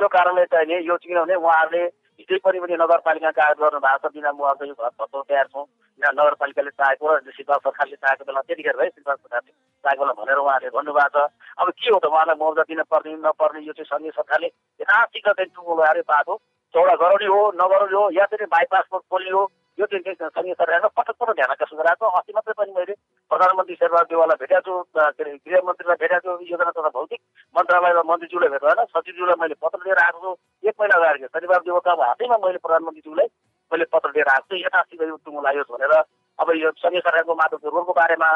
त्यो 0.00 0.08
कारणले 0.16 0.44
चाहिँ 0.54 0.80
यो 0.88 0.96
किनभने 1.02 1.34
उहाँहरूले 1.34 1.84
हिजै 2.18 2.38
पनि 2.44 2.58
पनि 2.60 2.74
नगरपालिका 2.82 3.30
कार्य 3.38 3.54
गर्नु 3.62 3.80
भएको 3.80 4.08
छ 4.08 4.12
बिना 4.14 4.32
मुआवजा 4.38 4.66
यो 4.66 4.74
घर 4.74 4.90
भत्काउन 4.98 5.22
तयार 5.28 5.46
छौँ। 5.54 5.66
यहाँ 6.00 6.12
नगरपालिकाले 6.14 6.70
चाहेको 6.78 7.14
र 7.14 7.30
सिद्धार्थ 7.30 7.62
सरकारले 7.66 7.96
चाहेको 8.02 8.24
बेला 8.26 8.40
त्यतिखेर 8.48 8.80
है 8.80 8.88
सिद्धार्थ 8.88 9.20
सरकारले 9.22 9.52
चाहेको 9.84 10.02
बेला 10.02 10.14
भनेर 10.18 10.38
उहाँले 10.42 10.68
भन्नुभएको 10.74 11.22
छ। 11.26 11.30
अब 11.62 11.70
के 11.78 11.90
हो 11.90 11.98
त 11.98 12.06
उहाँलाई 12.10 12.36
मुआवजा 12.42 12.62
दिन 12.70 12.82
पर्ने 12.90 13.14
नपर्ने 13.22 13.60
यो 13.66 13.72
चाहिँ 13.78 13.90
सङ्घीय 13.90 14.12
सरकारले 14.18 14.48
यथाशीघ्र 14.82 15.32
चाहिँ 15.38 15.50
टुङ्गो 15.54 15.74
लगाएर 15.78 16.02
बाटो 16.10 16.34
चौडा 16.74 16.94
गराउने 17.02 17.28
हो 17.34 17.40
नगराउने 17.54 17.96
हो 17.98 18.04
या 18.18 18.24
चाहिँ 18.34 18.50
बाइपास 18.50 18.84
खोल्ने 18.90 19.30
हो 19.30 19.42
यो 19.78 19.86
चाहिँ 19.86 20.14
सङ्घीय 20.18 20.54
सरकारको 20.58 20.90
पटक 20.98 21.14
पटक 21.22 21.34
ध्यान 21.38 21.50
आकर्षण 21.54 21.76
गराएको। 21.82 22.06
अस्ति 22.18 22.32
मात्रै 22.34 22.58
पनि 22.58 22.72
मैले 22.78 22.97
प्रधानमन्त्री 23.38 23.74
शेरबहादुर 23.80 24.10
देवाललाई 24.10 24.38
भेटेको 24.42 24.60
छु 24.66 24.82
के 24.98 25.22
अरे 25.22 25.32
गृहमन्त्रीलाई 25.46 25.98
भेटेको 26.02 26.36
छु 26.36 26.46
योजना 26.50 26.70
तथा 26.76 26.90
भौतिक 26.98 27.20
मन्त्रालयमा 27.54 28.02
मन्त्रीज्यूलाई 28.10 28.50
भेट 28.54 28.64
भएन 28.66 28.84
सचिवज्यूलाई 28.94 29.36
मैले 29.42 29.54
पत्र 29.62 29.78
दिएर 29.84 29.98
आएको 30.04 30.18
छु 30.24 30.68
एक 30.68 30.74
महिना 30.80 30.96
अगाडि 30.98 31.26
शनिबार 31.34 31.60
अब 31.94 32.00
हातैमा 32.02 32.36
मैले 32.44 32.58
प्रधानमन्त्रीज्यूलाई 32.66 33.28
मैले 33.72 33.84
पत्र 33.94 34.10
दिएर 34.16 34.28
आएको 34.34 34.46
छु। 34.50 34.56
यथाशीघ्र 34.64 35.08
यो 35.08 35.16
टुङ्गो 35.24 35.42
लाग्योस् 35.46 35.72
भनेर। 35.72 35.94
अब 36.38 36.50
यो 36.56 36.70
सङ्घीय 36.82 37.00
सरकारको 37.06 37.34
माटो 37.40 37.56
रोडको 37.62 37.92
बारेमा 38.00 38.28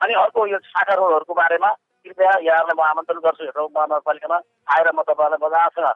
अनि 0.00 0.14
अर्को 0.20 0.46
यो 0.52 0.58
शाखा 0.68 0.94
रोडहरूको 1.00 1.34
बारेमा 1.40 1.70
कृपया 2.04 2.32
यहाँहरूलाई 2.48 2.76
म 2.76 2.82
आमन्त्रण 2.92 3.20
गर्छु। 3.24 3.44
हेटौँ 3.48 3.68
महानगरपालिकामा। 3.76 4.38
आएर 4.74 4.88
म 4.92 5.02
तपाईँहरूलाई 5.08 5.40
मजासँग 5.44 5.86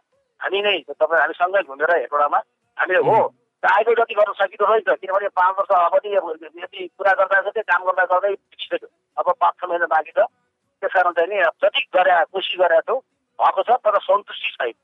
हामी 0.41 0.59
नै 0.63 0.79
तपाईँ 0.87 1.21
हामी 1.21 1.35
सँगै 1.41 1.63
घुमेर 1.67 1.91
हेटौँडामा 1.97 2.39
हामीले 2.79 3.01
हो। 3.05 3.19
चाहेको 3.67 3.93
जति 3.99 4.15
गर्न 4.15 4.33
सकिँदो 4.39 4.65
रहेछ 4.71 4.89
किनभने 5.03 5.29
पाँच 5.35 5.55
वर्ष 5.59 5.71
अवधि 5.77 6.11
यति 6.63 6.87
कुरा 6.99 7.13
गर्दा 7.21 7.41
गर्दै 7.43 7.63
काम 7.67 7.85
गर्दा 7.85 8.05
गर्दै 8.15 8.33
बितिसक्यो 8.33 8.89
अब 9.19 9.35
पाँच 9.43 9.55
छ 9.61 9.71
महिना 9.71 9.87
बाँकी 9.91 10.13
छ। 10.17 10.27
त्यस 10.83 10.93
कारण 10.95 11.13
चाहिँ 11.19 11.29
नि 11.31 11.43
जति 11.65 11.87
गरे 11.97 12.15
कोसिस 12.33 12.59
गरेका 12.61 12.81
छौँ 12.89 13.01
भएको 13.39 13.63
छ 13.63 13.79
तर 13.83 13.99
सन्तुष्टि 14.07 14.51
छैन। 14.57 14.75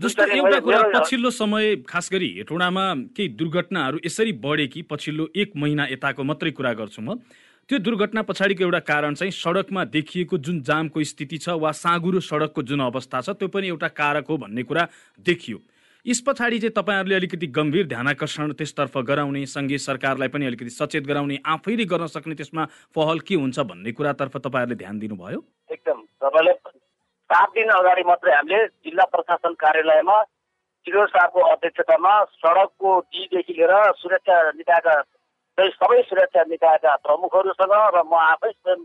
जस्तो 0.00 0.22
एउटा 0.36 0.58
कुरा 0.60 0.82
पछिल्लो 0.94 1.30
समय 1.32 1.76
खास 1.88 2.08
गरी 2.12 2.28
हेटौँडामा 2.36 2.84
केही 3.16 3.28
दुर्घटनाहरू 3.38 3.98
यसरी 4.06 4.32
बढे 4.44 4.66
कि 4.74 4.82
पछिल्लो 4.90 5.28
एक 5.36 5.52
महिना 5.56 5.86
यताको 5.90 6.22
मात्रै 6.24 6.50
कुरा 6.58 6.72
गर्छु 6.80 7.02
म 7.02 7.16
त्यो 7.68 7.78
दुर्घटना 7.78 8.22
पछाडिको 8.28 8.64
एउटा 8.64 8.78
कारण 8.90 9.14
चाहिँ 9.14 9.32
सडकमा 9.32 9.84
देखिएको 9.94 10.38
जुन 10.40 10.60
जामको 10.68 11.02
स्थिति 11.04 11.38
छ 11.38 11.56
वा 11.64 11.72
साँगुरो 11.80 12.20
सडकको 12.28 12.62
जुन 12.64 12.80
अवस्था 12.82 13.20
छ 13.20 13.30
त्यो 13.40 13.48
पनि 13.48 13.68
एउटा 13.68 13.88
कारक 13.92 14.26
हो 14.30 14.36
भन्ने 14.38 14.62
कुरा 14.62 14.86
देखियो। 15.26 15.58
यस 16.08 16.20
पछाडि 16.26 16.58
चाहिँ 16.58 16.72
तपाईँहरूले 16.72 17.14
अलिकति 17.14 17.46
गम्भीर 17.52 17.86
ध्यानकर्षण 17.86 18.52
त्यसतर्फ 18.58 18.96
गराउने 19.08 19.44
सङ्घीय 19.46 19.78
सरकारलाई 19.78 20.28
पनि 20.32 20.46
अलिकति 20.46 20.70
सचेत 20.72 21.04
गराउने 21.04 21.36
आफैले 21.44 21.84
गर्न 21.84 22.06
सक्ने 22.08 22.34
त्यसमा 22.34 22.64
पहल 22.96 23.18
के 23.28 23.34
हुन्छ 23.34 23.58
भन्ने 23.70 23.92
कुरातर्फ 23.92 24.36
तपाईँहरूले 24.38 24.76
ध्यान 24.82 24.98
दिनुभयो? 24.98 25.40
एकदम। 25.70 25.98
तपाईँले 26.24 26.52
सात 27.30 27.50
दिन 27.52 27.68
अगाडि 27.70 28.02
मात्रै 28.08 28.32
हामीले 28.34 28.60
जिल्ला 28.66 29.04
प्रशासन 29.12 29.52
कार्यालयमा 29.60 30.16
चिरो 30.86 31.04
साहबको 31.12 31.40
अध्यक्षतामा 31.52 32.12
सडकको 32.40 32.90
डीदेखि 33.12 33.52
लिएर 33.58 33.74
सुरक्षा 34.00 34.36
निकायका 34.56 34.94
सबै 35.58 36.00
सुरक्षा 36.08 36.42
निकायका 36.48 36.94
प्रमुखहरूसँग 37.04 37.74
र 37.96 38.02
म 38.08 38.14
आफै 38.32 38.50
स्वयं 38.56 38.80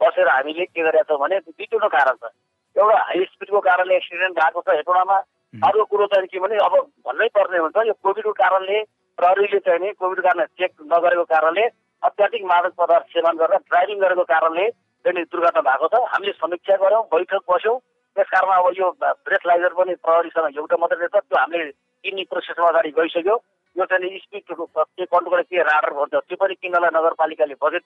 बसेर 0.00 0.28
हामीले 0.28 0.64
के 0.68 0.82
गरेका 0.82 1.08
छौँ 1.08 1.20
भने 1.24 1.38
दुईवटा 1.40 1.88
कारण 1.96 2.20
छ। 2.20 2.32
एउटा 2.76 3.00
हाई 3.00 3.24
स्पिडको 3.32 3.60
कारणले 3.64 3.96
एक्सिडेन्ट 3.96 4.36
भएको 4.36 4.60
छ 4.60 4.76
हेटौँडामा 4.76 5.18
अर्को 5.64 5.84
कुरो 5.84 6.06
चाहिँ 6.12 6.28
के 6.28 6.38
भने 6.40 6.56
अब 6.64 6.74
भन्नै 7.06 7.28
पर्ने 7.36 7.58
हुन्छ। 7.58 7.76
यो 7.86 7.94
कोभिडको 8.02 8.32
कारणले 8.42 8.78
प्रहरीले 9.18 9.58
चाहिँ 9.66 9.80
नि 9.80 9.92
कोभिडको 9.96 10.22
कारणले 10.28 10.46
चेक 10.60 10.72
नगरेको 10.92 11.24
कारणले 11.24 11.64
अत्याधिक 12.02 12.44
मादक 12.44 12.72
पदार्थ 12.76 13.06
सेवन 13.12 13.36
गरेर 13.40 13.60
ड्राइभिङ 13.70 13.98
गरेको 14.00 14.24
कारणले 14.28 14.64
चाहिँ 14.70 15.24
दुर्घटना 15.24 15.60
भएको 15.68 15.86
छ। 15.88 15.94
हामीले 16.12 16.32
समीक्षा 16.42 16.76
गऱ्यौँ 16.76 17.02
बैठक 17.12 17.42
बस्यौँ। 17.50 17.78
त्यस 18.16 18.28
कारण 18.32 18.52
अब 18.52 18.66
यो 18.76 18.86
ब्रेथलाइजर 19.00 19.72
पनि 19.78 19.94
प्रहरीसँग 20.04 20.56
एउटा 20.56 20.76
मात्रै 20.76 20.98
रहेछ। 21.00 21.16
त्यो 21.16 21.38
हामीले 21.38 21.70
किन्ने 22.04 22.22
प्रोसेसमा 22.30 22.68
अगाडि 22.68 22.90
गइसक्यो। 22.98 23.36
यो 23.76 23.84
चाहिँ 23.84 24.18
स्पिड 24.18 24.42
के 24.50 25.04
कन्ट्रोल 25.04 25.42
के 25.42 25.62
राडर 25.62 25.92
भन्छ 25.96 26.14
त्यो 26.14 26.36
पनि 26.40 26.54
किन्नलाई 26.60 26.90
नगरपालिकाले 26.96 27.54
बजेट 27.62 27.82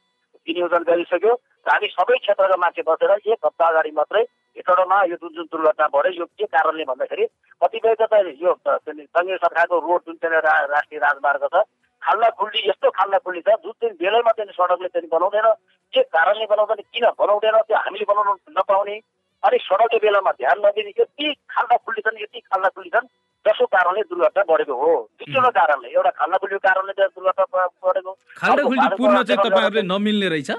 विनियोजन 0.47 0.83
गरिसक्यो 0.85 1.33
र 1.61 1.71
हामी 1.71 1.89
सबै 1.91 2.17
क्षेत्रका 2.19 2.57
मान्छे 2.59 2.83
बसेर 2.85 3.11
एक 3.11 3.45
हप्ता 3.45 3.67
अगाडि 3.67 3.91
मात्रै 3.95 4.23
हेटौडामा 4.57 5.03
यो 5.05 5.17
जुन 5.17 5.33
जुन 5.33 5.47
दुर्घटना 5.49 5.87
भयो 5.91 6.13
यो 6.15 6.27
के 6.35 6.47
कारणले 6.49 6.85
भन्दाखेरि 6.87 7.27
कतिपयको 7.61 8.07
त 8.07 8.15
यो 8.39 8.55
सङ्घीय 8.65 9.37
सरकारको 9.39 9.79
रोड 9.81 10.01
जुन 10.03 10.17
चाहिँ 10.19 10.43
राष्ट्रिय 10.69 11.01
राजमार्ग 11.01 11.47
छ 11.49 11.63
खाल्ला 12.03 12.29
खुल्ली 12.35 12.61
यस्तो 12.65 12.91
खाल्ला 12.93 13.19
खुल्ली 13.21 13.41
छ 13.43 13.57
जुन 13.61 13.73
चाहिँ 13.75 13.95
बेलैमा 13.97 14.33
चाहिँ 14.33 14.53
सडकले 14.53 14.89
चाहिँ 14.91 15.09
बनाउँदैन 15.11 15.49
के 15.93 16.03
कारणले 16.11 16.47
बनाउँदैन 16.47 16.83
किन 16.89 17.07
बनाउँदैन 17.19 17.61
त्यो 17.63 17.77
हामीले 17.79 18.05
बनाउनु 18.07 18.35
नपाउने 18.53 18.97
अनि 19.43 19.59
सडकले 19.61 19.99
बेलामा 20.01 20.33
ध्यान 20.35 20.59
नदिने 20.61 20.93
यति 20.97 21.35
खाल्ला 21.51 21.77
खुल्ली 21.79 22.03
छन् 22.03 22.23
यति 22.23 22.41
खाल्ला 22.43 22.69
खुल्ली 22.71 22.91
छन् 22.91 23.13
जसको 23.47 23.67
कारणले 23.73 24.03
दुर्घटना 24.11 24.43
बढेको 24.49 24.75
हो। 24.77 24.93
दुईवटा 25.21 25.51
कारणले 25.59 25.89
एउटा 25.89 26.11
खाल्ला 26.19 26.37
खुल्लीको 26.41 26.63
कारणले 26.69 26.93
दुर्घटना 26.93 27.67
बढेको। 27.85 28.13
खाल्डा 28.37 28.63
खुल्डी 28.63 28.89
पूर्ण 28.97 29.23
चाहिँ 29.23 29.41
तपाईँहरूले 29.45 29.83
नमिल्ने 29.93 30.29
रहेछ? 30.29 30.51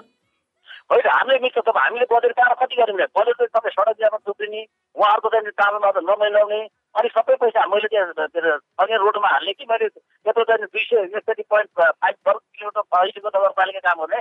होइन 0.91 1.07
हामीले 1.07 1.37
मिल्छ 1.39 1.57
तपाईँ 1.57 1.83
हामीले 1.85 2.05
बजेट 2.11 2.31
कहाँ 2.35 2.55
कति 2.61 2.75
गर्यौँ 2.75 3.07
बजेट 3.17 3.35
चाहिँ 3.37 3.51
तपाईँ 3.55 3.73
सडक 3.75 3.95
ज्यामा 3.97 4.17
थुप्रिने 4.27 4.61
उहाँहरूको 4.95 5.29
चाहिँ 5.29 5.51
टाढोमा 5.61 5.91
त 5.91 5.97
नमिलाउने 6.09 6.59
अनि 6.95 7.09
सबै 7.15 7.35
पैसा 7.39 7.65
मैले 7.71 7.87
त्यहाँ 7.87 8.27
स्थानीय 8.27 8.97
रोडमा 8.99 9.27
हाल्ने 9.31 9.53
कि 9.55 9.65
मैले? 9.71 9.87
यत्रो 10.27 10.43
चाहिँ 10.43 10.67
दुई 10.67 10.83
सय 10.83 10.97
एकसठी 11.15 11.43
पोइन्ट 11.47 11.69
फाइभ 11.79 12.15
वर्ग 12.27 12.39
किलोमिटर 12.39 12.83
फैलिएको 12.91 13.29
नगरपालिका 13.29 13.81
काम 13.87 13.99
हुने 14.03 14.19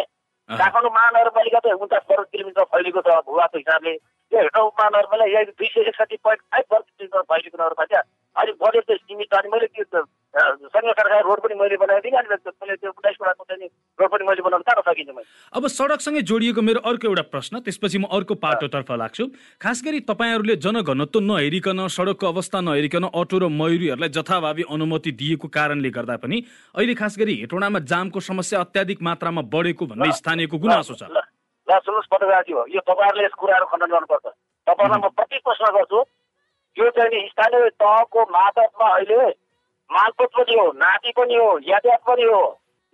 काठमाडौँ 0.50 0.90
महानगरपालिका 0.90 1.58
त 1.64 1.72
उन्चास 1.78 2.02
वर्ग 2.10 2.26
किलोमिटर 2.32 2.64
फैलिएको 2.74 3.00
छ 3.06 3.18
भूवाको 3.26 3.58
हिसाबले। 3.58 3.92
यो 4.32 4.38
हेटौँ 4.40 4.66
महानगरपालिका 4.66 5.26
यही 5.30 5.52
दुई 5.54 5.68
सय 5.74 5.88
एकसठी 5.88 6.16
पोइन्ट 6.26 6.42
फाइभ 6.50 6.64
वर्ग 6.72 6.84
किलोमिटर 6.84 7.22
फैलिएको 7.30 7.62
नगरपालिका। 7.62 8.00
अनि 8.36 8.52
बजेट 8.62 8.90
सीमित 8.98 9.34
अनि 9.34 9.48
मैले 9.52 9.66
त्यो 9.66 10.02
सङ्घीय 10.30 10.92
सरकार 10.94 11.22
रोड 11.24 11.40
पनि 11.42 11.54
मैले 11.58 11.76
बनाइदिएँ 11.76 12.14
अनि 12.18 12.28
मैले 12.30 12.74
त्यो 12.76 12.90
उन्नाइस 12.90 13.16
वडाको 13.20 13.44
चाहिँ 13.50 13.68
रोड 13.98 14.10
पनि 14.10 14.24
मैले 14.26 14.42
बनाउनु 14.46 14.62
कहाँ 14.62 14.82
सकिन्छ 14.86 15.10
मैले। 15.10 15.26
अब 15.52 15.66
सडकसँगै 15.66 16.22
जोडिएको 16.22 16.62
मेरो 16.62 16.80
अर्को 16.86 17.06
एउटा 17.08 17.22
प्रश्न 17.34 17.60
त्यसपछि 17.66 17.98
म 17.98 18.06
अर्को 18.06 18.34
पाटोतर्फ 18.38 18.90
लाग्छु। 19.02 19.26
खास 19.58 19.82
गरी 19.82 20.00
तपाईँहरूले 20.06 20.56
जनघनत्व 20.62 21.20
नहेरिकन 21.20 21.86
सडकको 21.90 22.26
अवस्था 22.30 22.60
नहेरिकन 22.62 23.04
अटो 23.10 23.38
र 23.42 23.44
मयुरीहरूलाई 23.50 24.08
जथाभावी 24.14 24.62
अनुमति 24.70 25.10
दिएको 25.18 25.48
कारणले 25.50 25.90
गर्दा 25.90 26.16
पनि 26.22 26.38
अहिले 26.78 26.94
खास 26.94 27.18
गरी 27.18 27.34
हेटौँडामा 27.42 27.78
जामको 27.90 28.20
समस्या 28.22 28.60
अत्याधिक 28.60 29.02
मात्रामा 29.02 29.42
बढेको 29.50 29.86
भन्ने 29.90 30.12
स्थानीयको 30.14 30.56
गुनासो 30.62 30.94
छ। 30.94 31.10
ल 31.10 31.74
सुन्नुहोस् 31.74 32.06
पत्रकारजी 32.06 32.52
हो। 32.54 32.62
यो 32.70 32.80
तपाईँहरूले 32.86 33.26
यस 33.26 33.34
कुराहरू 33.34 33.66
खण्डन 33.66 33.90
गर्नुपर्छ। 33.98 34.26
तपाईँहरूलाई 34.66 35.00
म 35.02 35.10
प्रति 35.10 35.38
प्रश्न 35.42 35.64
गर्छु 35.74 35.98
यो 36.78 36.90
चाहिँ 36.94 37.10
नि 37.10 37.20
स्थानीय 37.34 37.68
तहको 37.82 38.20
मातहतमा 38.30 38.88
अहिले 38.94 39.22
मालपोत 39.90 40.30
पनि 40.38 40.54
हो 40.58 40.66
नाति 40.78 41.12
पनि 41.16 41.36
हो 41.36 41.48
यातायात 41.68 42.02
पनि 42.06 42.24
हो। 42.24 42.42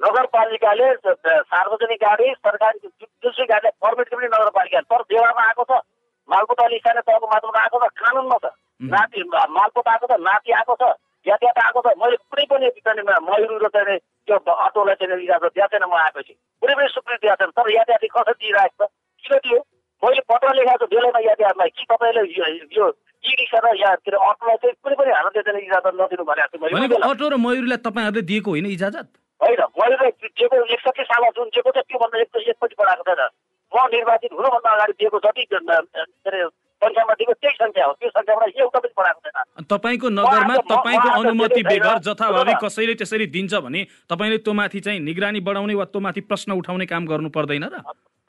नगरपालिकाले 0.01 0.87
सार्वजनिक 1.03 2.01
गाडी 2.03 2.33
सरकारी 2.37 2.79
जुनसुकै 2.79 3.45
गाडीलाई 3.53 3.75
पर्मिट 3.83 4.09
पनि 4.15 4.27
नगरपालिका 4.27 4.81
तर 4.93 5.03
बेलामा 5.13 5.43
आएको 5.49 5.65
छ 5.65 5.81
मालपोत 6.29 6.61
अहिले 6.61 6.79
स्थानीय 6.79 7.03
तहको 7.09 7.27
मात्रामा 7.33 7.61
आएको 7.63 7.79
छ 7.81 7.89
कानुनमा 8.01 8.39
छ। 8.45 8.53
नाति 8.93 9.23
मालपोत 9.33 9.89
आएको 9.89 10.07
छ 10.07 10.21
नाति 10.27 10.53
आएको 10.61 10.75
छ 10.81 10.93
यातायात 11.27 11.59
आएको 11.65 11.81
छ। 11.85 11.97
मैले 12.01 12.17
कुनै 12.17 12.45
पनि 12.51 12.71
चाहिँ 12.81 13.05
मयुर 13.29 13.65
र 13.65 13.69
चाहिँ 13.77 13.99
त्यो 13.99 14.37
अटोलाई 14.37 14.95
चाहिँ 15.01 15.23
इजाजत 15.23 15.53
दिएको 15.55 15.69
छैन 15.73 15.85
म 15.89 15.95
आएपछि। 16.03 16.33
कुनै 16.63 16.75
पनि 16.77 16.89
स्वीकृति 16.93 17.27
दिएको 17.27 17.37
छैन। 17.41 17.51
तर 17.57 17.73
यातायात 17.77 18.05
कसरी 18.17 18.37
दिइरहेको 18.43 18.85
छ? 18.85 18.91
किन 19.25 19.39
दियो? 19.45 19.61
मैले 20.03 20.21
पत्र 20.29 20.55
लेखाएको 20.55 20.87
बेलामा 20.87 21.21
यातायातलाई 21.21 21.69
कि 21.71 21.85
तपाईँले 21.85 22.23
यो 22.73 22.87
ई 23.25 23.33
रिक्सा 23.35 23.59
र 23.59 23.67
अरे 23.67 24.17
अटोलाई 24.23 24.57
चाहिँ 24.57 24.75
कुनै 24.83 24.97
पनि 24.97 25.13
हालतले 25.13 25.43
चाहिँ 25.43 25.63
इजाजत 25.63 25.95
नदिनु 25.95 26.25
भनेको 26.25 26.57
छु 26.89 26.99
अटो 27.05 27.29
र 27.29 27.37
मयुरीलाई 27.37 27.81
तपाईँहरूले 27.83 28.23
दिएको 28.23 28.51
होइन 28.51 28.67
इजाजत? 28.67 29.09
होइन 29.41 29.61
मैले 29.77 30.11
दिएको 30.13 30.57
एकसठी 30.67 31.03
सालमा 31.03 31.31
जुन 31.31 31.49
दिएको 31.49 31.71
छ 31.71 31.85
त्योभन्दा 31.87 32.21
एक 32.21 32.37
एकपट्टि 32.45 32.77
बढाएको 32.79 33.03
छैन 33.09 33.23
म 33.73 33.87
निर्वाचित 33.89 34.33
हुनुभन्दा 34.33 34.71
अगाडि 34.71 34.93
दिएको 34.93 35.19
जति 35.19 35.45
के 35.45 35.57
अरे 35.57 36.45
सङ्ख्यामा 36.83 37.13
दिएको 37.19 37.33
त्यही 37.33 37.57
सङ्ख्या 37.57 37.85
हो। 37.87 37.93
त्यो 38.01 38.09
सङ्ख्याबाट 38.17 38.49
एउटा 38.61 38.79
पनि 38.79 38.93
बढाएको 38.99 39.21
छैन। 39.27 39.65
तपाईँको 39.73 40.09
नगरमा 40.17 40.55
तपाईँको 40.73 41.09
अनुमति 41.21 41.63
बेगर 41.71 41.99
जथाभावी 42.07 42.55
कसैले 42.65 42.95
त्यसरी 43.01 43.27
दिन्छ 43.37 43.55
भने 43.67 43.81
तपाईँले 44.11 44.39
त्यो 44.45 44.53
माथि 44.61 44.81
चाहिँ 44.87 45.01
निगरानी 45.09 45.41
बढाउने 45.47 45.75
वा 45.81 45.85
त्यो 45.93 46.01
माथि 46.07 46.21
प्रश्न 46.31 46.53
उठाउने 46.61 46.87
काम 46.93 47.07
गर्नु 47.07 47.29
पर्दैन 47.33 47.65
र। 47.65 47.81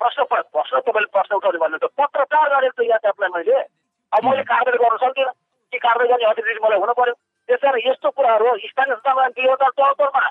प्रश्न 0.01 0.23
प्रश्न 0.31 0.79
तपाईँले 0.87 1.09
प्रश्न 1.11 1.35
उठाउने 1.35 1.59
भन्नु 1.59 1.77
त 1.83 1.91
पत्रकार 1.99 2.47
गरेको 2.55 2.75
त 2.79 2.87
यातायातलाई 2.87 3.29
मैले। 3.35 3.57
अब 4.15 4.23
मैले 4.23 4.43
कारवाही 4.47 4.79
गर्न 4.79 4.97
सक्दिनँ। 5.03 5.33
के 5.73 5.77
कारवाही 5.83 6.09
गर्ने 6.09 6.25
अथोरिटी 6.31 6.61
मलाई 6.63 6.79
हुनु 6.79 6.93
पर्यो 6.95 7.13
त्यस 7.47 7.59
कारण 7.63 7.79
यस्तो 7.87 8.09
कुराहरू 8.15 8.47
स्थानीय 8.63 8.95
संस्थामा 8.95 9.27
दुई 9.35 9.47
हजार 9.51 9.71
चौहत्तरमा 9.77 10.23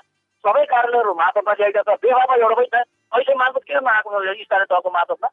सबै 0.43 0.63
कार्यालयहरू 0.73 1.13
मातहतमा 1.21 1.53
ल्याइदिएको 1.59 1.93
छ। 1.93 1.99
व्यवहारमा 2.01 2.35
एउटा 2.41 2.55
पनि 2.57 2.69
छैन। 2.73 2.85
अहिले 3.13 3.33
मार्फत 3.41 3.63
किन 3.67 3.77
नआएको 3.85 4.09
स्थानीय 4.47 4.67
तहको 4.71 4.89
मातहतमा 4.97 5.29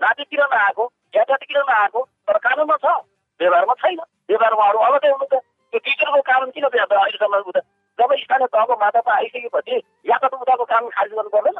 नाति 0.00 0.24
किन 0.30 0.40
नआएको? 0.40 0.84
यातायात 1.16 1.42
किन 1.48 1.58
नआएको? 1.68 2.00
तर 2.26 2.36
कानुनमा 2.38 2.76
छ। 2.76 2.86
व्यवहारमा 3.40 3.74
छैन। 3.82 3.98
व्यवहारमा 4.28 4.64
अरू 4.68 4.78
अलगै 4.88 5.10
हुनु 5.10 5.26
त 5.26 5.34
त्यो 5.72 5.78
टिचरको 5.78 6.20
कानुन 6.28 6.50
किन 6.54 6.64
अहिलेसम्म 6.64 7.34
उता 7.50 7.60
जब 7.98 8.10
स्थानीय 8.14 8.46
तहको 8.54 8.74
मातहतमा 8.78 9.14
आइसकेपछि 9.14 9.76
यातायात 10.10 10.34
उताको 10.42 10.64
कानुन 10.64 10.90
खारिज 10.94 11.12
गर्नु 11.18 11.30
पर्दैन। 11.34 11.58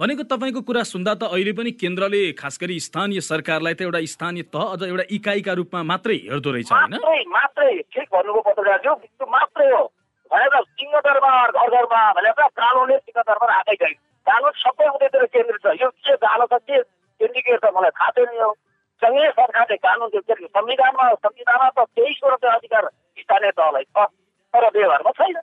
भनेको 0.00 0.22
तपाईँको 0.30 0.60
कुरा 0.62 0.82
सुन्दा 0.90 1.14
त 1.14 1.22
अहिले 1.30 1.52
पनि 1.58 1.70
केन्द्रले 1.78 2.22
खास 2.38 2.58
गरी 2.62 2.78
स्थानीय 2.80 3.20
सरकारलाई 3.28 3.74
त 3.74 3.82
एउटा 3.86 4.00
स्थानीय 4.14 4.42
तह 4.54 4.64
अझ 4.74 4.82
एउटा 4.90 5.04
इकाइका 5.16 5.52
रूपमा 5.58 5.82
मात्रै 5.90 6.16
हेर्दो 6.26 6.50
रहेछ 6.50 6.70
होइन? 6.72 6.98
मात्रै 6.98 7.22
मात्रै। 7.34 7.72
ठिक 7.94 8.06
भन्नुभयो 8.14 8.42
पत्रकारज्यू 8.46 8.94
त्यो 8.94 9.26
मात्रै 9.26 9.70
हो। 9.70 9.82
भनेर 10.30 10.54
सिंहदरबार 10.78 11.46
घरघरमा 11.50 12.02
भनेर 12.18 12.40
कानुनले 12.58 12.96
सिंहदरबार 12.98 13.50
आएकै 13.58 13.74
छैन 13.80 13.94
कानुन 14.26 14.52
सबै 14.62 14.86
उतैतिर 14.94 15.24
केन्द्रित 15.34 15.62
छ। 15.62 15.66
यो 15.82 15.88
के 15.88 16.14
जालो 16.22 16.46
छ 16.46 16.62
के 16.68 16.78
केन्द्रीकृत 17.20 17.64
मलाई 17.72 17.90
थाहा 17.92 18.10
छैन 18.12 18.32
यो 18.36 18.48
सँगै 19.02 19.28
सरकारले 19.32 19.76
कानुन 19.78 20.08
त्यो 20.10 20.48
संविधानमा 20.48 21.12
संविधानमा 21.16 21.68
त 21.70 21.86
तेइसवटा 21.94 22.52
अधिकार 22.52 22.88
स्थानीय 23.18 23.50
तहलाई 23.52 23.86
छ 23.88 24.06
तर 24.54 24.68
व्यवहारमा 24.72 25.12
छैन 25.18 25.38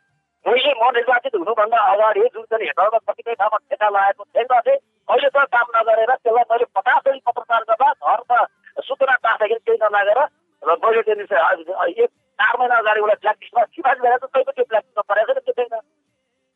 मैले 0.45 0.73
म 0.75 0.89
निर्वाचित 0.95 1.35
हुनुभन्दा 1.35 1.77
अगाडि 1.91 2.27
जुन 2.29 2.43
चाहिँ 2.45 2.65
हेटौँडा 2.65 2.99
कतिपय 3.03 3.33
ठाउँमा 3.35 3.57
ठेका 3.63 3.89
लगाएको 3.89 4.23
थिएन 4.25 4.59
थिएँ 4.59 4.77
अहिले 5.07 5.29
त 5.29 5.45
काम 5.49 5.67
नगरेर 5.75 6.11
त्यसलाई 6.15 6.45
मैले 6.51 6.65
पचासवटा 6.75 7.31
पत्रकार 7.31 7.63
गर्दा 7.65 7.89
घरमा 8.05 8.39
सूचना 8.81 9.15
पाउँदाखेरि 9.17 9.59
केही 9.61 9.77
नलागेर 9.81 10.21
र 10.63 10.77
मैले 10.79 11.01
चाहिँ 11.03 11.93
एक 11.95 12.09
चार 12.39 12.53
महिना 12.59 12.77
अगाडि 12.77 13.01
ब्ल्याक 13.01 13.37
लिस्टमा 13.41 13.63
सिफारिस 13.65 14.01
गरेर 14.01 14.25
तैँको 14.27 14.51
त्यो 14.51 14.65
ब्ल्याक 14.65 14.83
लिस्टमा 14.83 15.03
परेको 15.09 15.33
छैन 15.33 15.43
त्यो 15.47 15.63
छैन 15.63 15.81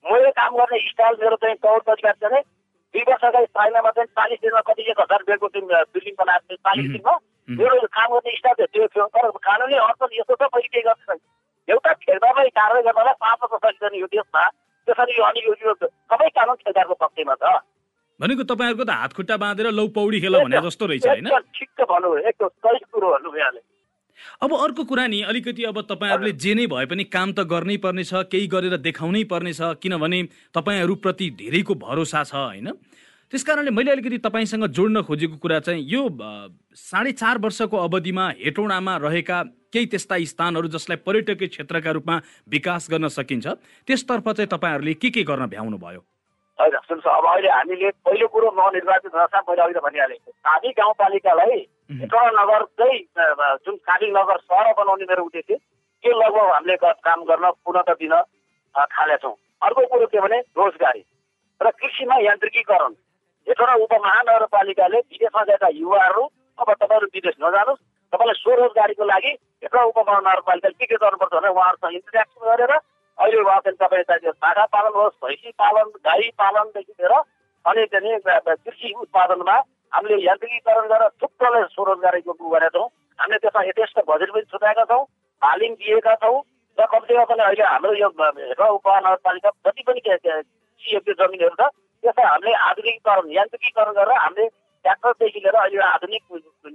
मैले 0.06 0.32
काम 0.38 0.56
गर्ने 0.56 0.80
स्टाइल 0.88 1.22
मेरो 1.22 1.36
चाहिँ 1.38 1.56
कौड 1.64 1.90
अधिकार 1.90 2.16
चाहिँ 2.24 2.44
दुई 2.94 3.04
वर्ष 3.10 3.24
अगाडि 3.24 3.48
चाहिँ 3.96 4.08
चालिस 4.20 4.40
दिनमा 4.44 4.62
कति 4.68 4.82
एक 4.92 5.00
हजार 5.02 5.22
बेडको 5.28 5.48
चाहिँ 5.48 5.68
बिल्डिङ 5.94 6.14
बनाएको 6.20 6.46
थियो 6.50 6.58
चालिस 6.68 6.88
दिनमा। 6.92 7.14
मेरो 7.50 7.88
काम 7.98 8.10
गर्ने 8.14 8.36
स्टाइल 8.38 8.66
त्यो 8.66 8.88
थियो। 8.88 9.06
तर 9.14 9.30
कानुनी 9.48 9.76
अर्थ 9.84 10.02
यस्तो 10.14 10.36
छ 10.36 10.50
मैले 10.54 10.68
केही 10.74 10.84
गर्छु 10.88 11.14
एउटा 11.68 11.92
ठेकदारलाई 12.02 12.50
कारवाही 12.60 12.84
गर्नलाई 12.88 13.16
पाँच 13.26 13.40
वर्ष 13.44 13.62
सकिँदैन 13.66 14.00
यो 14.00 14.08
देशमा 14.14 14.44
त्यसरी 14.88 15.14
यो 15.18 15.24
अनि 15.24 15.40
यो 15.46 15.74
सबै 15.74 16.30
कानुन 16.38 16.56
ठेकदारको 16.62 16.96
पक्षमा 17.04 17.36
छ। 17.42 17.58
भनेको 18.20 18.44
तपाईँहरूको 18.52 18.84
त 18.84 18.92
हात 19.00 19.12
खुट्टा 19.18 19.36
बाँधेर 19.38 19.68
लौ 19.72 19.88
पौडी 19.96 20.20
खेल 20.22 20.36
भने 20.44 20.62
जस्तो 20.62 20.86
रहेछ 20.86 21.08
होइन? 21.08 21.30
ठिक 21.56 21.82
भन्नु 21.90 22.10
एकदम 22.30 22.48
सही 22.48 22.80
कुरो 22.90 23.08
भन्नु 23.14 23.30
यहाँले 23.38 23.62
अब 24.42 24.54
अर्को 24.54 24.84
कुरा 24.84 25.08
नि 25.08 25.22
अलिकति 25.22 25.64
अब 25.64 25.82
तपाईँहरूले 25.82 26.32
जे 26.32 26.54
नै 26.54 26.68
भए 26.68 26.86
पनि 26.86 27.04
काम 27.04 27.34
त 27.34 27.40
गर्नै 27.40 27.78
पर्नेछ 27.78 28.10
केही 28.14 28.48
गरेर 28.48 28.78
देखाउनै 28.78 29.24
पर्नेछ 29.24 29.62
किनभने 29.82 30.24
तपाईँहरूप्रति 30.54 31.30
धेरैको 31.30 31.76
भरोसा 31.76 32.24
छ 32.24 32.36
होइन? 32.36 32.72
त्यस 33.32 33.44
कारणले 33.44 33.72
मैले 33.72 33.92
अलिकति 33.92 34.18
तपाईँसँग 34.18 34.68
जोड्न 34.68 35.02
खोजेको 35.02 35.38
कुरा 35.38 35.60
चाहिँ 35.60 35.86
यो 35.86 36.02
साढे 36.74 37.12
चार 37.12 37.38
वर्षको 37.38 37.78
अवधिमा 37.78 38.30
हेटौँडामा 38.42 38.98
रहेका 38.98 39.44
केही 39.74 39.86
त्यस्ता 39.86 40.18
स्थानहरू 40.26 40.68
जसलाई 40.68 40.98
पर्यटकीय 40.98 41.48
क्षेत्रका 41.48 41.92
रूपमा 41.92 42.22
विकास 42.50 42.88
गर्न 42.92 43.08
सकिन्छ 43.08 43.48
त्यसतर्फ 43.88 44.30
चाहिँ 44.30 44.48
तपाईँहरूले 44.48 44.94
के 44.94 45.10
के 45.10 45.24
गर्न 45.24 45.46
भ्याउनु 45.46 45.78
भयो 45.78 46.09
होइन 46.60 46.76
सुन्नुहोस् 46.78 47.18
अब 47.18 47.26
अहिले 47.26 47.50
हामीले 47.50 47.90
पहिलो 48.06 48.28
कुरो 48.28 48.48
नवनिर्वाचित 48.52 49.16
नसा 49.16 49.40
मैले 49.50 49.62
अहिले 49.62 49.80
भनिहालेँ 49.80 50.18
काबी 50.46 50.70
गाउँपालिकालाई 50.80 51.62
नगर 52.40 52.64
चाहिँ 52.80 53.00
जुन 53.64 53.76
काबी 53.88 54.08
नगर 54.12 54.38
सहर 54.40 54.74
बनाउने 54.78 55.06
मेरो 55.10 55.24
उद्देश्य 55.24 55.56
त्यो 56.04 56.20
लगभग 56.20 56.52
हामीले 56.52 56.76
काम 56.84 57.24
गर्न 57.30 57.50
पूर्णता 57.64 57.94
दिन 58.02 58.16
थालेछौँ। 58.92 59.34
अर्को 59.62 59.86
कुरो 59.88 60.06
के 60.08 60.20
भने 60.20 60.40
रोजगारी 60.60 61.04
र 61.62 61.70
कृषिमा 61.80 62.16
यान्त्रिकीकरण। 62.22 62.94
हेटौँडा 63.48 63.74
उपमहानगरपालिकाले 63.84 65.00
विदेशमा 65.00 65.44
गएका 65.44 65.68
युवाहरू 65.74 66.24
अब 66.60 66.72
तपाईँहरू 66.74 67.08
विदेश 67.16 67.36
नजानुहोस् 67.40 67.82
तपाईँलाई 68.14 68.42
स्वरोजगारीको 68.44 69.04
लागि 69.06 69.32
हेटौँडा 69.64 69.88
उपमहानगरपालिकाले 69.92 70.76
के 70.76 70.86
के 70.86 70.96
गर्नुपर्छ 70.96 71.34
भने 71.34 71.50
उहाँहरूसँग 71.50 71.94
इन्टरेक्सन 71.96 72.42
गरेर 72.48 72.74
अहिले 73.20 73.42
उहाँ 73.42 73.60
चाहिँ 73.60 73.78
तपाईँ 73.78 74.04
चाहिँ 74.10 74.32
बाख्रा 74.42 74.66
पालन 74.74 74.94
होस् 74.96 75.20
भैँसी 75.24 75.52
पालन 75.60 75.88
गाई 76.08 76.30
पालनदेखि 76.40 76.94
लिएर 76.94 77.14
अनि 77.66 77.86
त्यहाँदेखि 77.92 78.56
कृषि 78.64 78.94
उत्पादनमा 79.02 79.58
हामीले 79.94 80.18
यान्त्रिकीकरण 80.26 80.88
गरेर 80.88 81.10
थुप्रोलाई 81.22 81.64
स्वरोजगारीको 81.74 82.34
गरेका 82.50 82.70
छौँ। 82.76 82.88
हामीले 83.20 83.38
त्यसमा 83.44 83.64
यथेष्ट 83.64 84.00
बजेट 84.10 84.30
पनि 84.32 84.46
छुट्याएका 84.52 84.84
छौँ 84.92 85.04
तालिम 85.42 85.74
दिएका 85.76 86.14
छौँ 86.24 86.38
र 86.78 86.86
कम्तीमा 86.86 87.24
पनि 87.28 87.44
अहिले 87.44 87.64
हाम्रो 87.64 87.94
यो 87.94 88.08
हेटौँडा 88.08 88.68
उपमहानगरपालिका 88.78 89.50
जति 89.66 89.84
पनि 89.84 90.00
सिएफको 90.00 91.14
जमिनहरू 91.20 91.56
छ 91.60 91.68
त्यसलाई 92.04 92.28
हामीले 92.32 92.54
आधुनिकीकरण 92.70 93.32
यान्त्रिकीकरण 93.32 93.92
गरेर 94.00 94.18
हामीले 94.18 94.48
ट्र्याक्टरदेखि 94.48 95.40
लिएर 95.44 95.56
अहिले 95.60 95.84
आधुनिक 95.90 96.24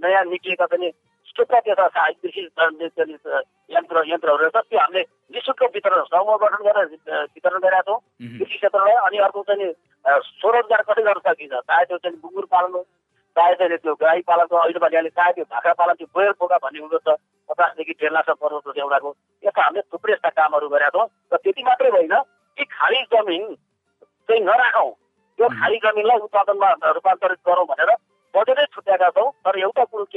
नयाँ 0.04 0.24
निक्लिएका 0.28 0.66
पनि 0.66 0.88
थुप्रा 1.36 1.60
त्यस्ता 1.60 2.08
कृषि 2.22 2.42
यन्त्र 3.74 4.02
यन्त्रहरू 4.08 4.48
छ 4.48 4.56
त्यो 4.70 4.78
हामीले 4.78 5.02
निशुल्क 5.34 5.62
वितरण 5.74 6.02
समूह 6.10 6.36
गठन 6.42 6.62
गरेर 6.66 6.86
वितरण 7.34 7.58
गरेका 7.64 7.80
छौँ 7.88 7.98
कृषि 8.38 8.56
क्षेत्रलाई 8.56 8.94
अनि 9.06 9.18
अर्को 9.26 9.42
चाहिँ 9.48 9.72
स्वरोजगार 10.04 10.82
कसरी 10.88 11.02
गर्न 11.02 11.20
सकिन्छ? 11.26 11.54
चाहे 11.54 11.84
त्यो 11.84 11.98
चाहिँ 11.98 12.18
गुङ्गुर 12.22 12.46
पालन 12.54 12.72
होस् 12.74 12.86
चाहे 13.36 13.54
चाहिँ 13.60 13.76
त्यो 13.84 13.94
गाई 14.00 14.20
पालनको 14.30 14.56
अहिले 14.56 14.78
भनिहाले 14.78 15.10
चाहे 15.18 15.32
त्यो 15.32 15.44
भाखा 15.50 15.72
पालन 15.80 15.94
त्यो 15.98 16.06
बोयर 16.14 16.32
पोका 16.38 16.56
भन्ने 16.64 16.80
हुँदो 16.80 16.98
छ 17.02 17.16
पचासदेखि 17.48 17.92
डेढ 18.00 18.12
लाख 18.12 18.30
पर्वत 18.30 18.78
एउटाको 18.78 19.10
यस्ता 19.44 19.62
हामीले 19.64 19.82
थुप्रै 19.92 20.12
यस्ता 20.12 20.30
कामहरू 20.38 20.68
गरेका 20.68 20.90
छौँ। 20.94 21.06
र 21.32 21.36
त्यति 21.42 21.62
मात्रै 21.64 21.90
होइन 21.96 22.14
कि 22.58 22.64
खाली 22.76 23.00
जमिन 23.12 23.42
चाहिँ 24.28 24.42
नराखौँ। 24.44 24.90
त्यो 25.38 25.48
खाली 25.60 25.76
जमिनलाई 25.84 26.18
उत्पादनमा 26.26 26.70
रूपान्तरित 26.94 27.40
गरौँ 27.48 27.66
भनेर 27.66 27.90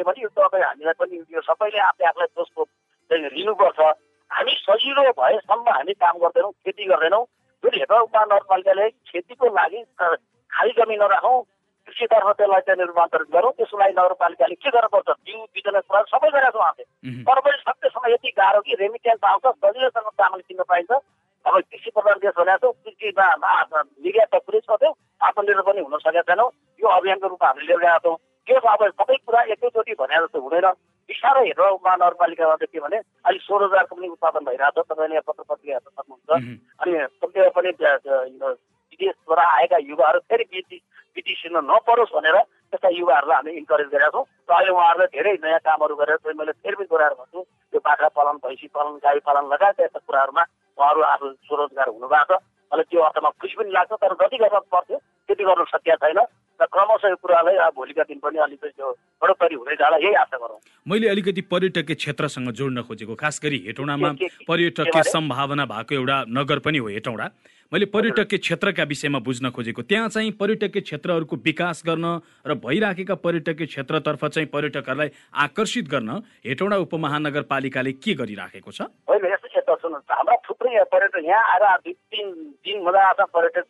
भने 0.07 0.21
यो 0.23 0.29
तपाईँ 0.35 0.63
हामीलाई 0.63 0.95
पनि 0.99 1.15
यो 1.35 1.41
सबैले 1.47 1.79
आफै 1.87 2.05
आफूलाई 2.09 2.29
दोषको 2.37 2.63
चाहिँ 3.11 3.29
लिनुपर्छ 3.35 3.79
हामी 4.31 4.53
सजिलो 4.61 5.03
भएसम्म 5.19 5.67
हामी 5.71 5.93
काम 6.03 6.15
गर्दैनौँ 6.23 6.51
खेती 6.51 6.85
गर्दैनौँ। 6.85 7.23
जुन 7.63 7.73
हेटौँडा 7.73 8.01
उपमहानगरपालिकाले 8.07 8.89
खेतीको 9.09 9.45
लागि 9.59 9.79
खाली 10.51 10.71
जमिन 10.79 10.99
नराखौँ 11.01 11.37
कृषितर्फ 11.87 12.27
त्यसलाई 12.37 12.61
चाहिँ 12.67 12.85
रूपान्तरित 12.87 13.29
गरौँ। 13.35 13.51
त्यसको 13.57 13.77
लागि 13.79 13.93
नगरपालिकाले 13.97 14.55
के 14.55 14.69
गर्नुपर्छ? 14.75 15.09
बिउ 15.25 15.39
बिजनेस 15.55 15.85
कुरा 15.87 16.01
सबै 16.11 16.29
गरेका 16.35 16.51
छौँ 16.53 16.63
हामीले 16.67 17.23
तर 17.27 17.39
पनि 17.45 17.57
सकेसम्म 17.67 18.11
यति 18.13 18.29
गाह्रो 18.37 18.61
कि 18.67 18.73
रेमिटेन्स 18.83 19.23
आउँछ 19.31 19.45
सजिलोसँग 19.63 20.09
चामल 20.19 20.41
किन्न 20.47 20.63
पाइन्छ। 20.69 20.91
अब 20.91 21.53
कृषि 21.71 21.89
प्रधान 21.95 22.17
देश 22.19 22.33
भनेको 22.37 22.67
छौँ 22.67 22.73
कृषिमा 22.83 23.27
निर्यात 24.03 24.29
त 24.35 24.43
पुरै 24.45 24.59
छ 24.67 24.69
आत्मनिर्भर 25.27 25.63
पनि 25.71 25.81
हुन 25.81 25.97
सकेका 25.97 26.21
छैनौँ। 26.27 26.49
यो 26.81 26.87
अभियानको 26.97 27.27
रूपमा 27.27 27.47
हामीले 27.47 27.67
लिएर 27.67 27.79
गएका 27.79 27.97
छौँ। 28.05 28.17
के 28.47 28.53
अब 28.55 28.81
सबै 28.89 29.15
कुरा 29.27 29.41
एकैचोटि 29.53 29.93
भने 29.99 30.15
जस्तो 30.17 30.39
हुँदैन। 30.39 30.67
बिस्तारै 31.09 31.43
हेरेर 31.47 31.71
महानगरपालिकामा 31.85 32.55
चाहिँ 32.55 32.71
के 32.73 32.79
भने 32.79 32.97
अलिक 33.27 33.41
स्वरोजगारको 33.43 33.95
पनि 33.95 34.07
उत्पादन 34.07 34.43
भइरहेको 34.47 34.81
छ 34.81 34.87
तपाईँले 34.91 35.19
पत्र 35.27 35.43
पत्रिका 35.47 35.73
हेर्न 35.75 35.89
सक्नुहुन्छ। 35.91 36.29
अनि 36.81 36.91
कतिवटा 37.21 37.49
पनि 37.57 37.69
विदेशबाट 38.91 39.39
आएका 39.39 39.77
युवाहरू 39.87 40.19
फेरि 40.31 40.45
बिटिसिन 41.15 41.55
नपरोस् 41.65 42.13
भनेर 42.15 42.37
त्यस्ता 42.71 42.89
युवाहरूलाई 42.93 43.35
हामीले 43.35 43.57
इन्करेज 43.57 43.87
गरेका 43.87 44.09
छौँ। 44.15 44.25
र 44.47 44.53
अहिले 44.53 44.71
उहाँहरूले 44.71 45.07
धेरै 45.15 45.33
नयाँ 45.43 45.59
कामहरू 45.65 45.95
गरेर 45.95 46.17
चाहिँ 46.23 46.37
मैले 46.37 46.51
फेरि 46.61 46.75
पनि 46.75 46.87
दोहोऱ्याएर 46.87 47.15
भन्छु 47.19 47.39
त्यो 47.41 47.79
बाख्रा 47.87 48.07
पालन 48.17 48.35
भैँसी 48.43 48.67
पालन 48.75 48.93
गाई 49.01 49.19
पालन 49.27 49.43
लगायत 49.53 49.79
यस्ता 49.81 49.99
कुराहरूमा 50.07 50.43
उहाँहरू 50.77 51.01
आफ्नो 51.01 51.27
स्वरोजगार 51.47 51.87
हुनुभएको 51.89 52.35
छ। 52.37 52.41
अहिले 52.71 52.83
त्यो 52.91 53.01
अर्थमा 53.01 53.29
खुसी 53.41 53.55
पनि 53.57 53.71
लाग्छ 53.71 53.91
तर 54.03 54.13
जति 54.21 54.37
गर्न 54.37 54.59
पर्थ्यो 54.71 54.97
त्यति 54.97 55.43
गर्न 55.43 55.63
सकिया 55.73 55.95
छैन। 56.03 56.19
र 56.61 56.65
क्रमशः 56.65 57.09
यो 57.09 57.15
कुरालाई 57.21 57.55
अब 57.65 57.73
भोलिका 57.77 58.03
दिन 58.09 58.19
पनि 58.19 58.37
अलिकति 58.41 58.69
त्यो 58.69 58.89
बढोत्तरी 59.21 59.55
हुँदै 59.55 59.75
जाला 59.77 59.97
यही 59.97 60.13
आशा 60.25 60.37
गरौँ। 60.37 60.59
मैले 60.85 61.07
अलिकति 61.09 61.41
पर्यटकीय 61.53 61.95
क्षेत्रसँग 61.95 62.49
जोड्न 62.57 62.81
खोजेको 62.81 63.15
खास 63.15 63.39
गरी 63.43 63.57
हेटौँडामा 63.67 64.09
पर्यटकीय 64.49 65.03
सम्भावना 65.05 65.65
भएको 65.65 65.95
एउटा 65.95 66.17
नगर 66.33 66.59
पनि 66.65 66.77
हो 66.77 66.87
हेटौँडा। 66.87 67.29
मैले 67.71 67.85
पर्यटकीय 67.93 68.39
क्षेत्रका 68.39 68.83
विषयमा 68.89 69.19
बुझ्न 69.19 69.49
खोजेको। 69.53 69.81
त्यहाँ 69.85 70.09
चाहिँ 70.09 70.31
पर्यटकीय 70.39 70.81
क्षेत्रहरूको 70.81 71.35
विकास 71.45 71.83
गर्न 71.85 72.05
र 72.47 72.53
भइराखेका 72.65 73.15
पर्यटकीय 73.21 73.67
क्षेत्रतर्फ 73.67 74.25
चाहिँ 74.25 74.47
पर्यटकहरूलाई 74.49 75.09
आकर्षित 75.45 75.85
गर्न 75.93 76.09
हेटौँडा 76.47 76.77
उपमहानगरपालिकाले 76.87 77.91
के 78.01 78.13
गरिराखेको 78.17 78.71
छ? 78.71 78.81
होइन 79.05 79.25
यस्तो 79.29 79.47
क्षेत्र 79.47 79.75
सुन्नुहोस् 79.77 80.09
हाम्रा 80.09 80.35
थुप्रै 80.47 80.83
पर्यटक 80.89 81.21
यहाँ 81.21 81.43
आएर 81.53 81.65
दुई 81.85 81.93
तिन 81.93 82.27
दिन 82.65 82.77
मजा 82.81 83.01
आउँछ 83.03 83.29
पर्यटक 83.29 83.65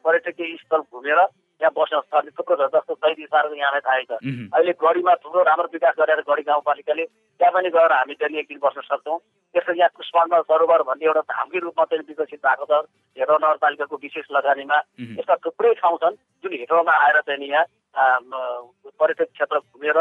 पर्यटकीय 0.00 0.56
स्थल 0.62 0.80
घुमेर 0.88 1.20
यहाँ 1.62 1.72
बस्न 1.78 2.00
स्थल 2.02 2.28
थुप्रो 2.38 2.56
छ 2.58 2.66
जस्तो 2.74 2.94
दैदी 2.98 3.24
सार्वजनिक 3.30 3.60
यहाँलाई 3.62 3.82
थाहै 3.86 4.04
छ। 4.10 4.12
अहिले 4.50 4.72
गढीमा 4.82 5.14
थुप्रो 5.22 5.42
राम्रो 5.46 5.68
विकास 5.72 5.94
गरेर 5.98 6.20
गढी 6.26 6.42
गाउँपालिकाले 6.42 7.04
त्यहाँ 7.06 7.52
पनि 7.54 7.70
गएर 7.70 7.92
हामी 7.92 8.14
त्यहाँनिर 8.18 8.40
एक 8.42 8.48
दिन 8.50 8.58
बस्न 8.66 8.80
सक्छौँ। 8.82 9.18
त्यसरी 9.54 9.78
यहाँ 9.78 9.94
पुष्पाण्ड 9.96 10.34
सरोवर 10.50 10.82
भन्ने 10.88 11.06
एउटा 11.06 11.22
धामकै 11.30 11.58
रूपमा 11.62 11.84
चाहिँ 11.86 12.04
विकसित 12.08 12.40
भएको 12.42 12.64
छ 12.66 12.74
हेटौँ 13.16 13.38
नगरपालिकाको 13.38 13.96
विशेष 14.02 14.26
लगानीमा। 14.34 14.78
यस्ता 15.22 15.34
थुप्रै 15.44 15.72
ठाउँ 15.78 15.98
छन् 16.02 16.18
जुन 16.42 16.52
हेटौँमा 16.58 16.94
आएर 17.06 17.20
चाहिँ 17.30 17.48
यहाँ 17.48 17.64
पर्यटक 18.98 19.28
क्षेत्र 19.30 19.58
घुमेर 19.70 19.98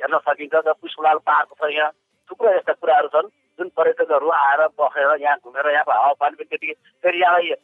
हेर्न 0.00 0.18
सकिन्छ 0.24 0.54
र 0.64 0.72
पुष्पलाल 0.80 1.18
पार्क 1.28 1.50
छ 1.60 1.70
यहाँ। 1.76 1.90
थुप्रो 2.30 2.48
यस्ता 2.56 2.72
कुराहरू 2.80 3.08
छन् 3.12 3.28
जुन 3.58 3.68
पर्यटकहरू 3.76 4.28
आएर 4.32 4.60
बसेर 4.80 5.10
यहाँ 5.20 5.36
घुमेर 5.44 5.66
यहाँको 5.72 5.92
हावापानी 5.92 6.36
पनि 6.40 6.48
त्यति 6.48 6.72
फेरि 7.04 7.20
यहाँलाई 7.20 7.54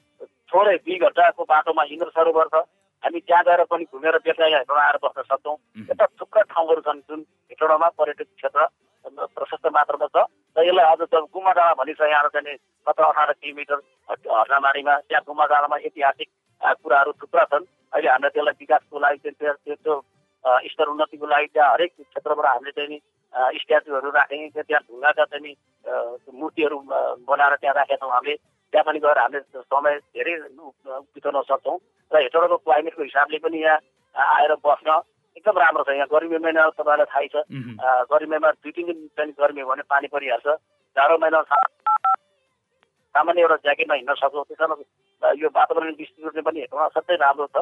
थोरै 0.48 0.76
दुई 0.80 0.98
घन्टाको 0.98 1.44
बाटोमा 1.44 1.82
इन्द्र 1.94 2.10
सरोवर 2.12 2.48
छ। 2.52 2.66
हामी 3.08 3.20
त्यहाँ 3.24 3.44
गएर 3.44 3.64
पनि 3.72 3.84
घुमेर 3.88 4.16
हेटौँडा 4.20 4.82
आएर 4.84 4.96
बस्न 5.00 5.22
सक्छौँ। 5.32 5.56
यस्ता 5.88 6.06
थुप्रा 6.20 6.42
ठाउँहरू 6.52 6.80
छन् 6.84 7.00
जुन 7.08 7.20
हेटौँडामा 7.48 7.88
पर्यटक 7.96 8.28
क्षेत्र 8.36 8.60
प्रशस्त 9.32 9.66
मात्रामा 9.72 10.06
छ 10.12 10.28
र 10.56 10.64
यसलाई 10.68 10.84
अझ 10.92 11.00
त 11.08 11.14
गुम्बा 11.32 11.52
डाँडा 11.56 11.74
भनिन्छ 11.80 12.00
यहाँ 12.04 12.28
चाहिँ 12.36 12.56
सत्र 12.84 13.04
अठार 13.08 13.32
किलोमिटर 13.40 13.80
हर्नामारीमा 14.12 14.94
त्यहाँ 15.08 15.24
गुम्बा 15.24 15.44
डाँडामा 15.48 15.76
ऐतिहासिक 15.88 16.28
कुराहरू 16.84 17.12
थुप्रा 17.16 17.44
छन्। 17.48 17.64
अहिले 17.96 18.08
हामीलाई 18.12 18.30
त्यसलाई 18.36 18.56
विकासको 18.60 18.98
लागि 19.00 19.30
त्यो 19.40 19.94
स्तर 20.68 20.86
उन्नतिको 20.92 21.26
लागि 21.32 21.46
त्यहाँ 21.54 21.72
हरेक 21.72 21.90
क्षेत्रबाट 21.96 22.46
हामीले 22.52 22.72
चाहिँ 22.76 22.90
नि 22.92 22.98
स्ट्याचुहरू 23.56 24.10
राखेँ 24.12 24.48
त्यहाँ 24.52 24.82
ढुङ्गाका 24.84 25.24
चाहिँ 25.24 25.42
नि 25.48 25.52
मूर्तिहरू 26.36 26.78
बनाएर 27.24 27.54
त्यहाँ 27.56 27.74
राखेका 27.80 28.04
छौँ। 28.04 28.12
हामीले 28.12 28.36
त्यहाँ 28.36 28.84
पनि 28.84 28.98
गएर 29.00 29.18
हामीले 29.24 29.40
समय 29.64 29.96
धेरै 30.12 30.34
बिताउन 31.16 31.40
सक्छौँ। 31.48 31.78
र 32.12 32.22
हेटौँडाको 32.22 32.56
क्लाइमेटको 32.64 33.02
हिसाबले 33.02 33.38
पनि 33.44 33.58
यहाँ 33.62 33.78
आएर 34.16 34.52
बस्न 34.64 34.90
एकदम 35.36 35.58
राम्रो 35.58 35.82
छ। 35.84 35.88
यहाँ 35.94 36.08
गर्मी 36.12 36.38
महिना 36.38 36.62
तपाईँलाई 36.78 37.08
थाहै 37.12 37.28
छ। 37.28 37.36
गर्मी 38.10 38.28
महिनामा 38.32 38.50
दुई 38.64 38.72
तिन 38.72 38.86
दिन 38.86 38.98
चाहिँ 39.16 39.32
गर्मी 39.38 39.60
हो 39.60 39.68
भने 39.68 39.82
पानी 39.86 40.06
परिहाल्छ। 40.08 40.48
जाडो 40.96 41.18
महिना 41.18 41.42
सामान्य 43.14 43.40
एउटा 43.40 43.56
ज्याकेटमा 43.66 43.94
हिँड्न 43.94 44.14
सक्छौँ। 44.14 44.44
त्यसमा 44.48 45.32
यो 45.38 45.48
वातावरण 45.52 45.92
दृष्टिकोणले 46.00 46.42
पनि 46.42 46.60
हेटौँडा 46.60 46.86
असाध्यै 46.90 47.16
राम्रो 47.18 47.46
छ। 47.54 47.56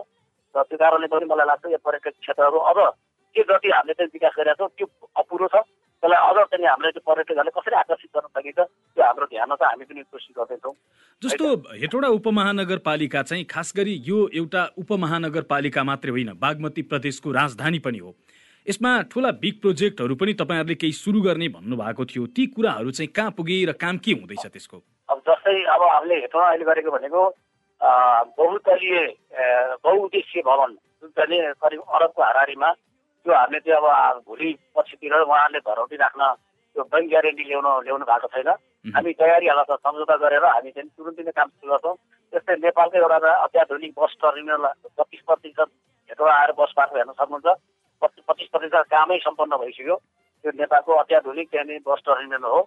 र 0.55 0.63
त्यो 0.63 0.77
कारणले 0.79 1.07
पनि 1.13 1.25
मलाई 1.27 1.47
लाग्छ 1.47 1.65
यो 1.75 1.79
पर्यटक 1.85 2.17
क्षेत्रहरू 2.23 2.59
अब 2.71 2.79
के 3.37 3.43
जति 3.45 3.69
हामीले 3.77 3.95
चाहिँ 3.99 4.11
विकास 4.15 4.33
गरेका 4.39 4.55
छौँ 4.57 4.69
त्यो 4.79 4.87
अपुरो 5.21 5.47
छ। 5.53 5.57
त्यसलाई 6.01 6.21
अझ 6.29 6.37
चाहिँ 6.49 6.67
हामीले 6.67 6.91
चाहिँ 6.97 7.07
पर्यटकहरूले 7.09 7.53
कसरी 7.57 7.77
आकर्षित 7.77 8.11
गर्न 8.17 8.29
सकिन्छ 8.33 8.61
त्यो 8.61 9.05
हाम्रो 9.05 9.27
ध्यानमा 9.27 9.55
चाहिँ 9.61 9.71
हामी 9.73 9.85
पनि 9.85 10.03
कोसिस 10.09 10.33
गर्दैछौँ। 10.39 10.75
जस्तो 11.23 11.47
हेटौँडा 11.81 12.09
उपमहानगरपालिका 12.13 13.23
चाहिँ 13.23 13.45
खास 13.49 13.73
गरी 13.77 13.93
यो 14.05 14.17
एउटा 14.37 14.65
उपमहानगरपालिका 14.79 15.85
मात्रै 15.85 16.11
होइन 16.11 16.33
बागमती 16.37 16.83
प्रदेशको 16.93 17.33
राजधानी 17.33 17.79
पनि 17.81 17.99
हो। 17.99 18.13
यसमा 18.67 18.91
ठुला 19.09 19.31
बिग 19.41 19.55
प्रोजेक्टहरू 19.61 20.15
पनि 20.15 20.33
तपाईँहरूले 20.37 20.75
केही 20.77 20.93
सुरु 20.93 21.21
गर्ने 21.23 21.49
भन्नुभएको 21.57 22.05
थियो। 22.05 22.27
ती 22.37 22.47
कुराहरू 22.53 22.91
चाहिँ 22.93 23.09
कहाँ 23.17 23.31
पुगे 23.33 23.65
र 23.65 23.73
काम 23.81 23.97
के 24.05 24.13
हुँदैछ 24.13 24.45
त्यसको? 24.45 24.77
अब 25.09 25.19
जस्तै 25.25 25.57
अब 25.65 25.83
हामीले 25.89 26.21
हेटौँडा 26.21 26.49
अहिले 26.49 26.65
गरेको 26.69 26.91
भनेको 26.93 27.23
बहुतलीय 28.37 28.97
बहुउद्देश्य 29.81 30.41
भवन 30.45 30.71
जुन 31.01 31.11
चाहिँ 31.17 31.41
करिब 31.57 31.81
अरबको 31.81 32.23
हारारीमा 32.23 32.71
त्यो 32.73 33.33
हामीले 33.33 33.61
चाहिँ 33.65 33.81
अब 33.81 34.21
भोलि 34.29 34.53
पछितिर 34.77 35.15
उहाँहरूले 35.17 35.61
घरौटी 35.65 35.97
राख्न 35.97 36.23
त्यो 36.77 36.85
ब्याङ्क 36.93 37.09
ग्यारेन्टी 37.09 37.45
ल्याउन 37.49 37.69
ल्याउनु 37.85 38.05
भएको 38.05 38.29
छैन। 38.37 38.49
हामी 38.95 39.13
तयारीहरूलाई 39.17 39.77
सम्झौता 39.81 40.17
गरेर 40.21 40.45
हामी 40.45 40.71
चाहिँ 40.77 40.93
तुरुन्तै 40.93 41.25
नै 41.25 41.33
काम 41.33 41.49
सुरु 41.57 41.73
गर्छौँ। 41.73 41.97
त्यस्तै 42.33 42.55
नेपालकै 42.69 42.99
एउटा 43.01 43.31
अत्याधुनिक 43.47 43.93
बस 43.97 44.13
टर्मिनल 44.21 44.65
बत्तिस 44.93 45.23
प्रतिशत 45.25 45.69
हेटौँडा 46.11 46.35
आएर 46.37 46.53
बस 46.61 46.71
पार्क 46.77 46.93
हेर्न 46.97 47.13
सक्नुहुन्छ। 47.17 47.49
पच्चिस 48.03 48.25
पच्चिस 48.29 48.49
प्रतिशत 48.53 48.85
कामै 48.93 49.19
सम्पन्न 49.25 49.57
भइसक्यो। 49.57 49.97
त्यो 50.45 50.51
नेपालको 50.61 50.93
अत्याधुनिक 51.03 51.49
त्यहाँनिर 51.51 51.81
बस 51.89 52.01
टर्मिनल 52.05 52.45
हो। 52.45 52.61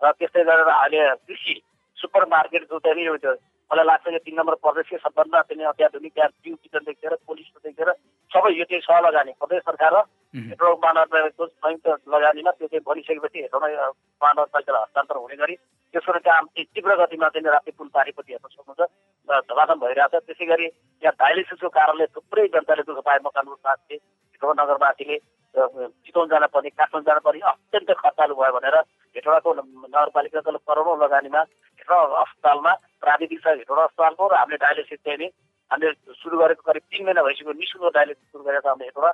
र 0.00 0.10
त्यस्तै 0.18 0.42
गरेर 0.42 0.68
अहिले 0.74 1.00
कृषि 1.22 1.54
सुपर 1.98 2.22
मार्केट 2.34 2.62
जो 2.66 2.78
त्यहाँनिर 2.82 3.16
त्यो 3.22 3.32
मलाई 3.70 3.86
लाग्छ 3.86 4.06
यो 4.10 4.18
तिन 4.26 4.34
नम्बर 4.38 4.54
प्रदेश 4.58 4.86
कि 4.90 4.98
सबभन्दा 5.06 5.38
त्यहाँनिर 5.46 5.70
अत्याधुनिक 5.70 6.12
त्यहाँ 6.12 6.30
टियु 6.42 6.56
किचनदेखि 6.58 7.06
लिएर 7.06 7.14
पुलिसदेखि 7.30 7.78
लिएर 7.78 7.90
सबै 8.30 8.50
यो 8.58 8.64
चाहिँ 8.66 8.82
सह 8.82 8.98
लगानी 9.06 9.32
प्रदेश 9.38 9.62
सरकार 9.70 9.94
र 9.94 10.02
हेटौँडा 10.32 10.80
महानगरपालिकाको 10.82 11.46
संयुक्त 11.46 12.08
लगानीमा 12.08 12.50
त्यो 12.56 12.66
चाहिँ 12.72 12.84
बनिसकेपछि 12.88 13.38
हेटौँडा 13.42 13.68
महानगरपालिकालाई 13.68 14.82
हस्तान्तरण 14.82 15.20
हुने 15.20 15.36
गरी 15.36 15.54
त्यसको 15.92 16.12
काम 16.24 16.44
चाहिँ 16.46 16.64
तीव्र 16.72 16.96
गतिमा 17.00 17.28
चाहिँ 17.28 17.52
राप्ती 17.52 17.72
पुल 17.76 17.88
पारिपट्टि 17.92 18.32
हेर्न 18.32 18.48
सक्नुहुन्छ। 18.48 18.80
र 19.28 19.40
धमाधम 19.44 19.78
भइरहेछ। 19.84 20.14
त्यसै 20.24 20.46
गरी 20.48 20.66
यहाँ 21.04 21.14
डायलिसिसको 21.20 21.68
कारणले 21.68 22.06
थुप्रै 22.16 22.46
जनताले 22.48 22.82
दुःख 22.88 22.98
पाए 23.04 23.18
साथी 23.20 23.94
हेटौँडा 23.94 24.62
नगरवासीले 24.62 25.16
चितवन 25.52 26.26
जान 26.32 26.44
पर्ने 26.48 26.70
काठमाडौँ 26.80 27.06
जान 27.06 27.18
पर्ने 27.28 27.44
अत्यन्त 27.52 27.90
खर्चालु 27.92 28.34
भयो 28.40 28.52
भनेर 28.56 28.76
हेटौँडाको 29.16 29.50
नगरपालिकाको 29.52 30.58
करोडौँ 30.64 30.96
लगानीमा 31.04 31.40
हेटौँडा 31.76 32.20
अस्पतालमा 32.24 32.72
प्राविधिक 33.04 33.40
छ 33.44 33.46
हेटौँडा 33.60 33.84
अस्पतालको 33.84 34.24
र 34.32 34.34
हामीले 34.40 34.58
डायलिसिस 34.64 35.00
चाहिँ 35.04 35.18
नि 35.20 35.28
हामीले 35.70 35.92
सुरु 36.16 36.36
गरेको 36.40 36.62
करिब 36.64 36.82
तिन 36.88 37.04
महिना 37.04 37.22
भइसक्यो। 37.22 37.52
निशुल्क 37.52 37.92
डायलिसिस 37.92 38.26
सुरु 38.32 38.44
गरेको 38.48 38.68
हामीले 38.68 38.88
हेटौँडा। 38.88 39.12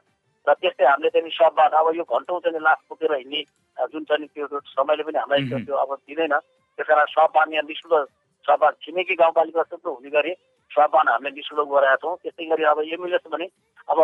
र 0.49 0.55
त्यस्तै 0.61 0.85
हामीले 0.89 1.11
चाहिँ 1.13 1.31
सबबाट 1.37 1.73
अब 1.77 1.87
यो 1.97 2.05
घन्टौँ 2.09 2.41
चाहिँ 2.41 2.61
लास 2.65 2.81
बोकेर 2.89 3.13
हिँड्ने 3.15 3.41
जुन 3.93 4.03
चाहिँ 4.09 4.21
नि 4.21 4.27
त्यो 4.33 4.61
समयले 4.75 5.03
पनि 5.05 5.19
हामीलाई 5.19 5.65
त्यो- 5.69 5.79
अब 5.79 5.91
दिँदैन। 6.09 6.35
त्यस 6.79 6.87
कारण 6.89 7.07
सबबान 7.13 7.53
यहाँ 7.53 7.67
निशुल्क 7.69 8.09
सबबान 8.45 8.73
छिमेकी 8.83 9.15
गाउँपालिका 9.21 9.63
जस्तो 9.63 9.91
हुने 9.93 10.11
गरी 10.11 10.33
सबबान 10.71 11.09
हामीले 11.09 11.31
निशुल्क 11.37 11.69
गराएका 11.69 11.97
छौँ। 12.03 12.17
त्यस्तै 12.23 12.45
गरी 12.49 12.63
अब 12.65 12.79
एम्बुलेन्स 12.97 13.27
पनि 13.29 13.47
अब 13.89 13.99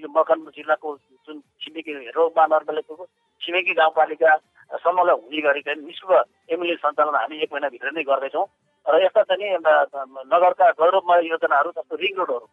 यो 0.00 0.08
मकनपुर 0.08 0.52
जिल्लाको 0.56 0.88
जुन 1.26 1.36
छिमेकी 1.62 1.92
हेरो 2.08 2.22
महानगरपालिकाको 2.36 3.04
छिमेकी 3.42 3.72
गाउँपालिकासम्मलाई 3.74 5.16
हुने 5.20 5.40
गरी 5.46 5.60
चाहिँ 5.66 5.84
निशुल्क 5.84 6.52
एम्बुलेन्स 6.52 6.80
सञ्चालन 6.80 7.14
हामी 7.14 7.36
एक 7.44 7.52
महिनाभित्र 7.52 7.90
नै 7.92 8.02
गर्दैछौँ। 8.08 8.46
र 8.86 8.94
यस्ता 9.04 9.22
चाहिँ 9.22 9.40
नि 9.40 9.48
नगरका 10.32 10.66
गौरवमय 10.80 11.20
योजनाहरू 11.28 11.70
जस्तो 11.76 11.96
रिङ 11.96 12.14
रोडहरू 12.20 12.46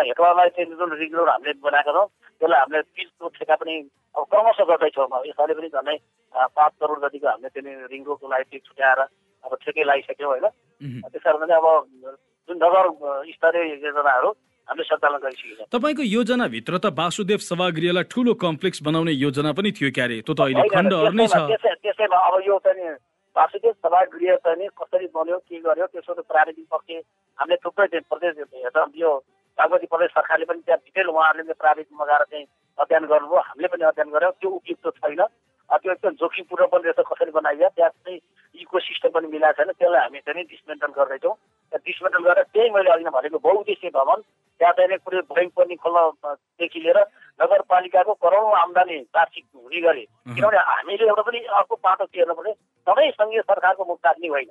हेटवालाई 0.00 0.48
चाहिँ 0.48 0.70
जुन 0.76 0.92
रिङ 1.00 1.10
रोड 1.16 1.28
हामीले 1.28 1.52
बनाएका 1.64 1.92
छौँ 1.92 2.06
त्यसलाई 2.40 2.60
हामीले 2.60 2.82
पिचको 2.96 3.28
ठेका 3.36 3.54
पनि 3.60 3.74
अब 4.16 4.24
क्रमशः 4.30 4.64
गर्दैछौँ 4.70 5.06
यसपालि 5.26 5.54
पनि 5.54 5.68
झन्डै 5.68 5.96
पाँच 6.56 6.72
करोड 6.80 6.98
जतिको 7.04 7.26
हामीले 7.28 7.48
चाहिँ 7.54 7.88
रिङ 7.92 8.02
रोडको 8.04 8.26
लागि 8.28 8.44
चाहिँ 8.50 8.64
छुट्याएर 8.66 9.00
अब 9.44 9.52
ठेकै 9.62 9.82
लगाइसक्यौँ 9.84 10.30
होइन। 10.30 10.46
त्यस 11.10 11.22
कारण 11.22 11.46
चाहिँ 11.46 11.62
अब 11.62 11.66
जुन 12.48 12.56
नगर 12.56 12.84
स्तरीय 13.32 13.64
योजनाहरू 13.86 14.30
हामीले 14.68 14.84
सञ्चालन 14.84 15.18
गरिसकेका 15.22 15.64
छौँ। 15.64 15.68
तपाईँको 15.74 16.02
योजनाभित्र 16.02 16.78
त 16.78 16.86
वासुदेव 16.98 17.38
सभागृहलाई 17.50 18.04
ठुलो 18.10 18.34
कम्प्लेक्स 18.34 18.82
बनाउने 18.82 19.12
योजना 19.12 19.52
पनि 19.52 19.70
थियो 19.72 19.90
क्यारे। 19.94 20.20
त्यो 20.26 20.34
त 20.34 20.40
अहिले 20.40 20.68
खण्डहर 20.74 21.12
नै 21.14 21.26
छ। 21.26 21.30
त्यसैमा- 21.30 21.48
त्यसै- 21.50 21.78
त्यसैमा 21.82 22.18
अब 22.26 22.34
यो 22.46 22.58
चाहिँ 22.66 22.90
वासुदेव 23.36 23.72
सभागृह 23.84 24.36
चाहिँ 24.44 24.68
कसरी 24.80 25.06
बन्यो 25.14 25.38
के 25.38 25.56
गर्यो 25.60 25.86
त्यसको 25.86 26.12
त 26.14 26.20
प्राविधिक 26.26 26.66
पक्ष 26.72 26.90
हामीले 27.38 27.56
थुप्रै 27.62 27.86
प्रदेश 28.10 28.34
यो 28.96 29.12
बागमती 29.58 29.86
प्रदेश 29.92 30.10
सरकारले 30.12 30.44
पनि 30.44 30.60
त्यहाँ 30.66 30.80
डिटेल 30.84 31.08
उहाँहरूले 31.08 31.44
चाहिँ 31.48 31.60
प्राविधिक 31.60 31.98
मगाएर 32.00 32.24
चाहिँ 32.30 32.46
अध्ययन 32.78 33.04
गर्नुभयो। 33.12 33.40
हामीले 33.40 33.68
पनि 33.72 33.84
अध्ययन 33.90 34.10
गऱ्यौँ 34.14 34.32
त्यो 34.40 34.50
उपयुक्त 34.50 34.86
छैन। 35.00 35.22
त्यो 35.70 35.92
एकदम 35.92 36.14
जोखिमपूर्ण 36.22 36.66
पनि 36.72 36.84
रहेछ 36.86 37.06
कसरी 37.10 37.30
बनाइयो 37.36 37.68
त्यहाँ 37.76 37.90
चाहिँ 37.90 38.20
इको 38.62 38.78
सिस्टम 38.78 39.10
पनि 39.16 39.26
मिलाएको 39.32 39.62
छैन। 39.64 39.72
त्यसलाई 39.80 40.02
हामी 40.02 40.20
चाहिँ 40.26 40.44
डिसमेन्टल 40.44 40.92
गर्दैछौँ। 40.98 41.34
त्यहाँ 41.34 41.82
डिसमेन्टल 41.86 42.22
गरेर 42.26 42.44
त्यही 42.52 42.70
मैले 42.76 42.90
अघि 42.90 43.04
नै 43.04 43.10
भनेको 43.16 43.38
बहुद्देश्य 43.48 43.90
भवन। 43.96 44.20
त्यहाँ 44.60 44.72
चाहिँ 44.76 44.88
नि 44.90 44.96
कुनै 45.04 45.20
बैङ्क 45.32 45.52
पनि 45.56 45.74
खोल्नदेखि 45.82 46.80
लिएर 46.84 46.98
नगरपालिकाको 47.40 48.12
करोडौँ 48.24 48.54
आम्दानी 48.60 48.96
वार्षिक 49.16 49.44
हुने 49.56 49.80
गरी। 49.80 50.04
किनभने 50.36 50.58
हामीले 50.68 51.04
एउटा 51.08 51.22
पनि 51.28 51.38
अर्को 51.58 51.74
पाटो 51.76 52.04
के 52.04 52.18
हेर्नु 52.20 52.34
पर्ने 52.36 52.52
सबै 52.86 53.10
सङ्घीय 53.18 53.40
सरकारको 53.50 53.84
मुख 53.84 53.98
काट्ने 54.04 54.28
होइन। 54.28 54.50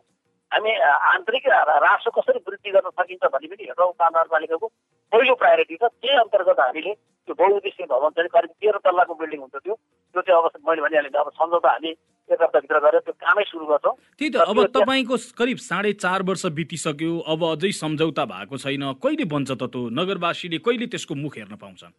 हामी 0.51 0.71
आन्तरिक 1.13 1.47
राष्ट्र 1.85 2.09
कसरी 2.17 2.39
वृद्धि 2.47 2.71
गर्न 2.71 2.89
सकिन्छ 2.89 3.23
भन्ने 3.33 3.47
पनि 3.47 3.63
हेर्न 3.65 3.81
महानगरपालिकाको 3.81 4.67
पहिलो 5.15 5.33
प्रायोरिटी 5.41 5.75
छ 5.79 5.83
त्यही 5.87 6.17
अन्तर्गत 6.21 6.59
हामीले 6.59 6.93
त्यो 7.25 7.33
बहुउद्देश्य 7.39 7.85
भवन 7.91 8.09
चाहिँ 8.15 8.29
करिब 8.35 8.51
तेह्र 8.61 8.77
तल्लाको 8.85 9.13
बिल्डिङ 9.21 9.39
हुन्छ 9.39 9.55
त्यो 9.55 9.75
त्यो 9.75 10.21
चाहिँ 10.21 10.37
अब 10.43 10.67
मैले 10.67 10.81
भनिहालेँ 10.85 11.19
अब 11.23 11.31
सम्झौता 11.39 11.71
हामी 11.71 11.91
एक 12.29 12.41
हप्ताभित्र 12.41 12.79
गरेर 12.83 13.01
त्यो 13.05 13.13
कामै 13.21 13.43
सुरु 13.47 13.65
गर्छौँ। 13.65 13.93
त्यही 14.19 14.29
त 14.33 14.35
अब 14.51 14.57
तपाईँको 14.75 15.15
करिब 15.39 15.57
साढे 15.61 15.91
चार 16.03 16.19
वर्ष 16.29 16.45
बितिसक्यो 16.57 17.11
अब 17.33 17.43
अझै 17.53 17.71
सम्झौता 17.79 18.25
भएको 18.33 18.57
छैन 18.65 18.83
कहिले 19.03 19.25
बन्छ 19.33 19.49
त 19.51 19.63
त्यो? 19.71 19.81
नगरवासीले 19.99 20.57
कहिले 20.65 20.85
त्यसको 20.91 21.13
मुख 21.15 21.37
हेर्न 21.37 21.55
पाउँछन्? 21.63 21.93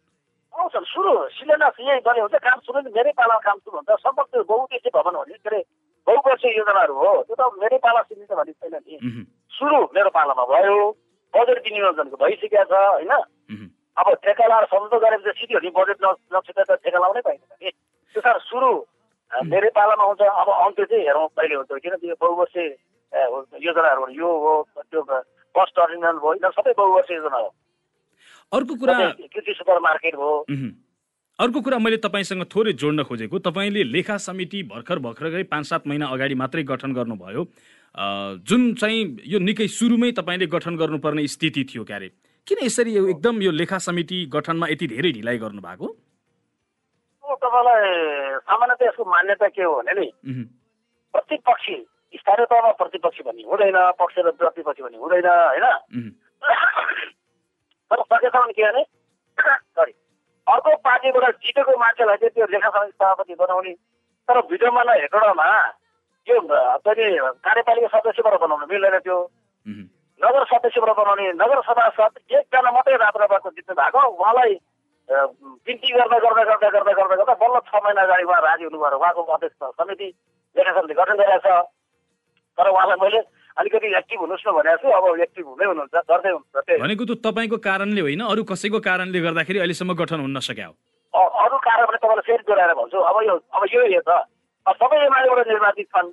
आउँछन् 0.53 0.87
सुरु 0.93 1.13
शिलान्यास 1.37 1.75
यही 1.79 1.99
गरे 2.07 2.19
हुन्छ 2.21 2.35
काम 2.43 2.59
सुरु 2.67 2.77
मेरै 2.91 3.11
पालामा 3.19 3.41
काम 3.47 3.57
सुरु 3.63 3.75
हुन्छ। 3.79 3.89
सम्भव 4.03 4.25
त्यो 4.31 4.43
बहुउद्देश्य 4.51 4.89
भवन 4.95 5.15
हो 5.15 5.23
नि 5.31 5.35
के 5.39 5.49
अरे 5.49 5.59
बहुवर्षीय 6.07 6.57
योजनाहरू 6.59 6.93
हो 7.01 7.11
त्यो 7.27 7.35
त 7.39 7.41
मेरै 7.63 7.77
पाला 7.87 8.01
सीमित 8.07 8.31
भन्ने 8.39 8.53
छैन 8.59 8.75
नि। 8.83 9.25
सुरु 9.57 9.77
मेरो 9.95 10.09
पालामा 10.11 10.43
भयो। 10.53 10.77
बजेट 11.33 11.57
विनियोजनको 11.65 12.15
भइसकेको 12.23 12.63
छ 12.63 12.73
होइन। 12.73 13.13
अब 13.97 14.13
ठेका 14.23 14.45
लाएर 14.47 14.65
सम्झौता 14.71 14.97
गरेपछि 15.03 15.39
सिधै 15.39 15.53
हो 15.53 15.59
नि 15.63 15.69
बजेट 15.77 15.97
न 16.03 16.13
नछुट्या 16.33 16.63
त 16.63 16.79
ठेका 16.83 16.99
लाउनै 16.99 17.21
पाइँदैन 17.27 17.65
नि 17.65 17.71
त्यो 18.15 18.21
कारण 18.21 18.39
सुरु 18.47 18.71
मेरै 19.51 19.69
पालामा 19.75 20.03
आउँछ 20.03 20.21
अब 20.21 20.49
अन्त्य 20.55 20.85
चाहिँ 20.85 21.05
हेरौँ 21.05 21.27
कहिले 21.37 21.55
हुन्छ 21.55 21.71
किन 21.83 21.95
त्यो 22.01 22.15
बहुवर्षीय 22.21 22.67
योजनाहरू 23.65 24.01
हो। 24.01 24.09
यो 24.13 24.29
हो 24.43 24.53
त्यो 24.81 25.01
बस 25.55 25.69
टर्मिनल 25.75 26.17
भयो 26.17 26.33
यिनीहरू 26.33 26.55
सबै 26.61 26.73
बहुवर्षीय 26.77 27.15
योजना 27.17 27.37
हो 27.37 27.49
अर्को 28.51 28.73
कुरा 28.81 28.97
कृषि 29.33 29.53
सुपर 29.53 29.79
मार्केट 29.83 30.15
उहुँ। 30.15 30.69
अर्को 31.39 31.61
कुरा 31.61 31.77
मैले 31.79 31.97
तपाईँसँग 32.03 32.43
थोरै 32.49 32.73
जोड्न 32.73 33.03
खोजेको 33.03 33.39
तपाईँले 33.47 33.83
लेखा 33.85 34.17
समिति 34.21 34.61
भर्खर 34.69 34.99
भर्खरै 34.99 35.43
पाँच 35.51 35.65
सात 35.65 35.87
महिना 35.87 36.05
अगाडि 36.07 36.35
मात्रै 36.35 36.63
गठन 36.63 36.93
गर्नुभयो। 36.93 37.43
जुन 37.97 38.73
चाहिँ 38.75 39.01
यो 39.25 39.39
निकै 39.39 39.67
सुरुमै 39.69 40.11
तपाईँले 40.11 40.47
गठन 40.47 40.77
गर्नुपर्ने 40.77 41.27
स्थिति 41.27 41.63
थियो 41.63 41.83
क्यारे 41.83 42.09
किन 42.47 42.57
यसरी 42.63 42.95
एकदम 42.95 43.41
यो 43.41 43.51
लेखा 43.51 43.77
समिति 43.77 44.25
गठनमा 44.29 44.67
यति 44.67 44.87
धेरै 44.87 45.11
ढिलाइ 45.11 45.37
गर्नु 45.37 45.61
भएको 45.61 45.87
तपाईँलाई 47.23 48.39
सामान्यतः 48.39 48.85
यसको 48.85 49.05
मान्यता 49.05 49.47
के 49.47 49.63
हो 49.63 49.73
भने 49.77 49.93
नि 49.99 50.11
प्रतिपक्षी 51.13 51.75
स्थानीय 52.13 52.45
तहमा 52.45 52.71
प्रतिपक्षी 52.71 53.23
भन्ने 53.23 53.43
हुँदैन 53.43 53.77
पक्ष 53.99 54.15
र 54.19 54.31
प्रतिपक्षी 54.33 54.83
भन्ने 54.83 54.97
हुँदैन 54.97 55.27
होइन? 55.27 56.09
तर 57.91 58.01
सकेसम्म 58.03 58.51
के 58.51 58.63
भने 58.63 58.83
सरी 59.73 59.93
अर्को 60.47 60.75
पार्टीबाट 60.85 61.35
जितेको 61.43 61.77
मान्छेलाई 61.79 62.17
चाहिँ 62.17 62.31
त्यो 62.31 62.45
लेखा 62.51 62.69
समिति 62.69 62.91
सभापति 62.93 63.35
बनाउने 63.35 63.73
तर 64.29 64.39
विडम्बना 64.51 64.93
हेटौँडामा 64.93 65.47
यो 66.27 66.39
पनि 66.85 67.05
कार्यपालिका 67.45 67.87
सदस्यबाट 67.95 68.35
बनाउनु 68.41 68.65
मिल्दैन 68.71 68.97
त्यो। 69.05 69.17
नगर 70.21 70.43
सदस्यबाट 70.51 70.91
बनाउने 70.97 71.25
नगर 71.41 71.59
सभासद 71.67 72.13
एकजना 72.35 72.71
मात्रै 72.71 72.97
रात्रबाट 73.03 73.45
जित्नु 73.55 73.73
भएको 73.79 73.99
उहाँलाई 74.17 74.53
बिन्ती 75.09 75.89
गर्दा 75.95 76.17
गर्दा 76.25 76.43
गर्दा 76.51 76.69
गर्दा 76.75 76.93
गर्दा 76.99 77.15
गर्दा 77.15 77.33
बल्ल 77.41 77.59
छ 77.69 77.71
महिना 77.83 78.01
अगाडि 78.03 78.23
उहाँ 78.27 78.41
राजी 78.43 78.63
हुनुभयो 78.67 78.97
उहाँको 78.97 79.21
अध्यक्ष 79.37 79.59
समिति 79.79 80.07
लेखा 80.55 80.71
समिति 80.77 80.93
गठन 80.99 81.15
गरेको 81.21 81.39
छ। 81.47 81.63
तर 82.57 82.67
उहाँलाई 82.67 82.97
मैले 83.03 83.19
अलिकति 83.57 83.87
एक्टिभ 83.97 84.19
हुनुहोस् 84.19 84.47
न 84.47 84.51
भनेको 84.57 84.77
छु 84.81 84.87
अब 84.97 85.05
एक्टिभ 85.21 85.45
हुँदै 85.47 85.65
हुनुहुन्छ 85.65 85.95
गर्दै 86.11 86.31
हुनुहुन्छ 86.35 86.81
भनेको 86.81 87.03
त 87.05 87.11
तपाईँको 87.25 87.57
कारणले 87.67 88.01
होइन 88.01 88.21
अरू 88.27 88.43
कसैको 88.51 88.79
कारणले 88.89 89.19
गर्दाखेरि 89.27 89.59
अहिलेसम्म 89.59 89.93
गठन 90.01 90.19
हुन 90.25 90.33
नसक्यो 90.37 90.71
अरू 91.13 91.57
कारण 91.67 91.85
भने 91.87 91.97
तपाईँलाई 92.03 92.25
फेरि 92.27 92.43
दोहोऱ्याएर 92.47 92.73
भन्छु 92.81 92.97
अब 92.97 93.17
यो 93.29 93.35
अब 93.53 93.63
यो 93.71 94.01
त 94.01 94.11
सबै 94.73 94.97
एमालेबाट 95.05 95.47
निर्वाचित 95.47 95.87
छन्। 95.95 96.11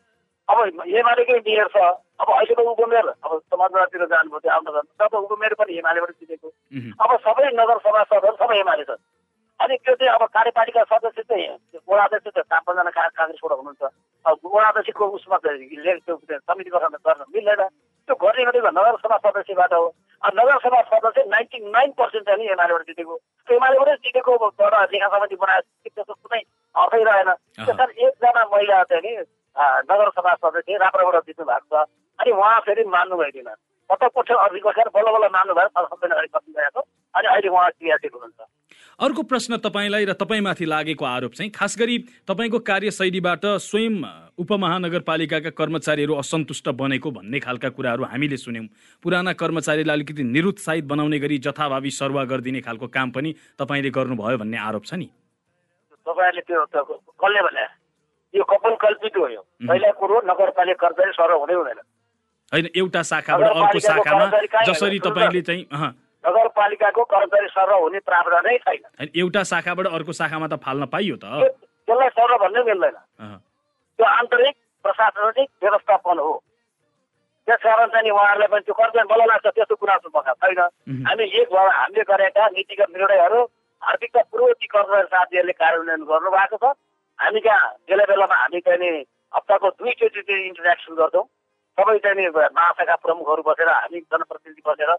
अब 0.49 0.59
एमालेकै 0.87 1.39
मेयर 1.47 1.69
छ। 1.75 1.77
अब 2.21 2.29
अहिले 2.31 2.55
त 2.55 2.61
उपमेयर 2.61 3.07
अब 3.25 3.41
समाजवादतिर 3.51 4.05
जानुभयो 4.07 4.39
त्यो 4.39 4.53
आउन 4.53 4.65
जानु 4.75 4.91
तब 5.01 5.15
उपमेयर 5.15 5.55
पनि 5.59 5.79
एमालेबाट 5.79 6.11
जितेको। 6.21 6.49
अब 7.03 7.11
सबै 7.27 7.47
नगर 7.59 7.79
सभासदहरू 7.85 8.37
सबै 8.37 8.59
एमाले 8.61 8.85
छन्। 8.85 9.03
अनि 9.61 9.75
त्यो 9.85 9.95
चाहिँ 9.95 10.13
अब 10.15 10.23
कार्यपालिका 10.35 10.83
सदस्य 10.85 11.23
चाहिँ 11.23 11.49
वडा 11.89 12.05
अध्यक्ष 12.05 12.29
चाहिँ 12.29 12.47
चार 12.51 12.61
पाँचजना 12.67 12.91
का 12.91 13.03
काङ्ग्रेसबाट 13.19 13.53
हुनुहुन्छ। 13.59 13.83
अब 14.25 14.37
वडा 14.45 14.69
अध्यक्षको 14.69 15.05
उसमा 15.19 15.37
समिति 15.39 16.71
गठन 16.71 16.95
गर्न 17.07 17.25
मिल्दैन। 17.35 17.63
त्यो 18.09 18.15
गर्ने 18.15 18.45
भनेको 18.45 18.71
नगर 18.79 18.95
सभा 19.03 19.17
सदस्यबाट 19.25 19.73
हो। 19.73 19.87
अब 20.23 20.31
नगर 20.39 20.59
सभा 20.65 20.81
सदस्य 20.91 21.25
नाइन्टी 21.35 21.59
नाइन 21.71 21.91
पर्सेन्ट 21.99 22.27
चाहिँ 22.27 22.49
एमालेबाट 22.55 22.83
जितेको। 22.87 23.15
एमालेबाटै 23.49 23.95
जितेको। 24.05 24.33
लेखा 24.93 25.09
समिति 25.09 25.37
बनाएको 25.37 25.89
त्यसको 25.89 26.15
कुनै 26.15 26.41
अर्थै 26.75 27.03
रहेन 27.05 27.31
त्यस 27.33 27.77
कारण 27.79 27.93
एकजना 28.07 28.43
महिला 28.53 28.83
चाहिँ 28.91 29.03
नि 29.05 29.13
अ, 29.17 29.65
नगर 29.91 30.09
सभा 30.17 30.35
सदस्य 30.35 30.77
राप्रबाट 30.83 31.27
जित्नु 31.27 31.45
भएको 31.47 31.67
छ। 31.71 31.87
अनि 32.19 32.31
उहाँ 32.31 32.61
फेरि 32.67 32.85
मान्नु 32.91 33.17
भइदिन 33.17 33.49
पटक 33.91 34.11
पटक 34.17 34.37
अर्जी 34.45 34.61
बसेर 34.67 34.89
बल्ल 34.95 35.09
बल्ल 35.15 35.29
मान्नु 35.37 35.55
भएर 35.55 35.69
सबै 35.69 36.07
अगाडि 36.09 36.29
कति 36.35 36.53
गएको। 36.59 36.81
अनि 37.15 37.27
अहिले 37.29 37.49
उहाँ 37.49 37.71
क्रियाशील 37.71 38.11
हुनुहुन्छ। 38.15 38.41
अर्को 38.99 39.23
प्रश्न 39.23 39.57
तपाईँलाई 39.63 40.05
र 40.05 40.13
तपाईँमाथि 40.19 40.65
लागेको 40.65 41.05
आरोप 41.05 41.33
चाहिँ 41.35 41.51
खास 41.51 41.77
गरी 41.79 41.99
तपाईँको 42.27 42.59
कार्यशैलीबाट 42.59 43.45
स्वयं 43.63 43.95
उपमहानगरपालिकाका 44.39 45.51
कर्मचारीहरू 45.51 46.15
असन्तुष्ट 46.15 46.69
बनेको 46.75 47.11
भन्ने 47.11 47.39
खालका 47.39 47.69
कुराहरू 47.69 48.05
हामीले 48.11 48.37
सुन्यौँ। 48.37 48.67
पुराना 49.03 49.33
कर्मचारीलाई 49.39 49.95
अलिकति 49.95 50.23
निरुत्साहित 50.23 50.85
बनाउने 50.91 51.19
गरी 51.19 51.39
जथाभावी 51.47 51.91
सरुवा 51.91 52.25
गरिदिने 52.25 52.61
खालको 52.67 52.87
काम 52.89 53.11
पनि 53.11 53.35
तपाईँले 53.59 53.91
गर्नुभयो 53.91 54.39
भन्ने 54.39 54.59
आरोप 54.59 54.85
छ 54.87 54.95
नि। 54.95 55.11
तपाईँहरूले 56.07 56.43
त्यो 56.49 56.65
कसले 57.21 57.41
भने 57.47 57.65
यो 58.35 58.45
कपल 58.45 58.75
कल्पित 58.83 59.17
हो 59.17 59.27
यो। 59.29 59.43
पहिला 59.69 59.91
कुरो 59.99 60.21
नगरपालिका 60.27 60.79
कर्मचारी 60.83 61.13
सर 61.13 61.33
हुँदै 61.33 61.55
हुँदैन। 61.55 61.81
होइन 62.53 62.67
एउटा 62.77 63.03
शाखाबाट 63.03 63.49
अर्को 63.49 63.79
शाखामा 63.81 64.27
जसरी 64.67 64.99
तपाईँले 65.07 65.43
चाहिँ 65.43 65.65
नगरपालिकाको 66.25 67.03
कर्मचारी 67.05 67.49
सर 67.49 67.73
हुने 67.75 67.99
प्रावधान 68.09 68.47
छैन। 68.65 69.09
एउटा 69.15 69.43
शाखाबाट 69.53 69.87
अर्को 69.87 70.13
शाखामा 70.13 70.47
त 70.49 70.55
फाल्न 70.65 70.87
पाइयो 70.93 71.17
त। 71.17 71.25
त्यसलाई 71.87 72.11
सर 72.17 72.33
भन्नै 72.43 72.63
मिल्दैन। 72.65 72.97
त्यो 73.99 74.07
आन्तरिक 74.07 74.55
प्रशासनिक 74.85 75.49
व्यवस्थापन 75.63 76.19
हो। 76.19 76.33
त्यस 77.49 77.61
कारण 77.61 77.87
चाहिँ 77.93 78.11
उहाँहरूलाई 78.11 78.49
पनि 78.49 78.63
त्यो 78.67 78.75
कर्तव्य 78.75 79.05
मलाई 79.05 79.27
लाग्छ 79.31 79.47
त्यस्तो 79.47 79.75
कुराहरू 79.77 80.09
भएको 80.11 80.35
छैन। 80.43 80.61
हामी 81.07 81.25
एक 81.25 81.49
भएर 81.53 81.69
हामीले 81.79 82.05
गरेका 82.09 82.43
नीतिगत 82.57 82.89
निर्णयहरू 82.97 83.41
आर्थिकता 83.91 84.21
पूर्ववर्ती 84.31 84.67
कर्मचारी 84.75 85.09
साथीहरूले 85.15 85.55
कार्यान्वयन 85.61 86.03
गर्नुभएको 86.11 86.57
छ। 86.63 86.65
हामी 87.19 87.41
कहाँ 87.47 87.69
बेला 87.89 88.05
बेलामा 88.11 88.37
हामी 88.43 88.61
चाहिँ 88.67 89.05
हप्ताको 89.35 89.69
दुईचोटि 89.79 90.21
चाहिँ 90.23 90.47
इन्टरेक्सन 90.51 90.95
गर्छौँ। 91.01 91.27
सबै 91.79 91.99
चाहिँ 92.05 92.29
महाशाखा 92.31 92.95
प्रमुखहरू 93.05 93.43
बसेर 93.49 93.69
हामी 93.69 93.99
जनप्रतिनिधि 94.01 94.63
बसेर 94.67 94.91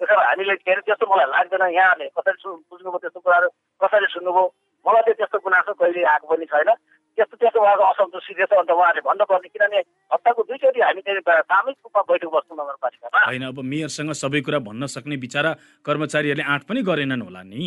त्यसो 0.00 0.14
हामीले 0.14 0.54
के 0.62 0.70
अरे 0.72 0.82
त्यस्तो 0.86 1.06
मलाई 1.10 1.28
लाग्दैन। 1.34 1.64
यहाँले 1.74 2.06
कसरी 2.14 2.38
सुन् 2.38 2.62
बुझ्नुभयो 2.70 2.98
त्यस्तो 3.02 3.20
कुराहरू 3.20 3.48
कसरी 3.82 4.06
सुन्नुभयो? 4.14 4.44
मलाई 4.86 5.02
चाहिँ 5.02 5.18
त्यस्तो 5.18 5.38
गुनासो 5.42 5.72
कहिले 5.74 6.04
आएको 6.06 6.26
पनि 6.30 6.46
छैन। 6.52 6.70
त्यस्तो 7.18 7.34
त्यस्तो 7.34 7.58
उहाँको 7.58 7.84
असन्तुष्टि 7.92 8.32
थिएछ 8.38 8.52
अन्त 8.54 8.70
उहाँले 8.70 9.00
भन्नुपर्ने 9.02 9.48
किनभने 9.50 9.78
हप्ताको 10.12 10.40
दुईचोटि 10.48 10.80
हामी 10.80 11.00
चाहिँ 11.02 11.42
सामूहिक 11.50 11.78
रूपमा 11.82 12.02
बैठक 12.08 12.30
बस्नु 12.30 12.54
नगरपालिकामा। 12.54 13.20
होइन 13.26 13.44
अब 13.50 13.58
मेयरसँग 13.72 14.12
सबै 14.22 14.40
कुरा 14.46 14.58
भन्न 14.68 14.86
सक्ने 14.86 15.16
बिचरा 15.18 15.50
कर्मचारीहरूले 15.82 16.44
आँट 16.46 16.62
पनि 16.68 16.80
गरेनन् 16.86 17.24
होला 17.26 17.42
नि 17.42 17.64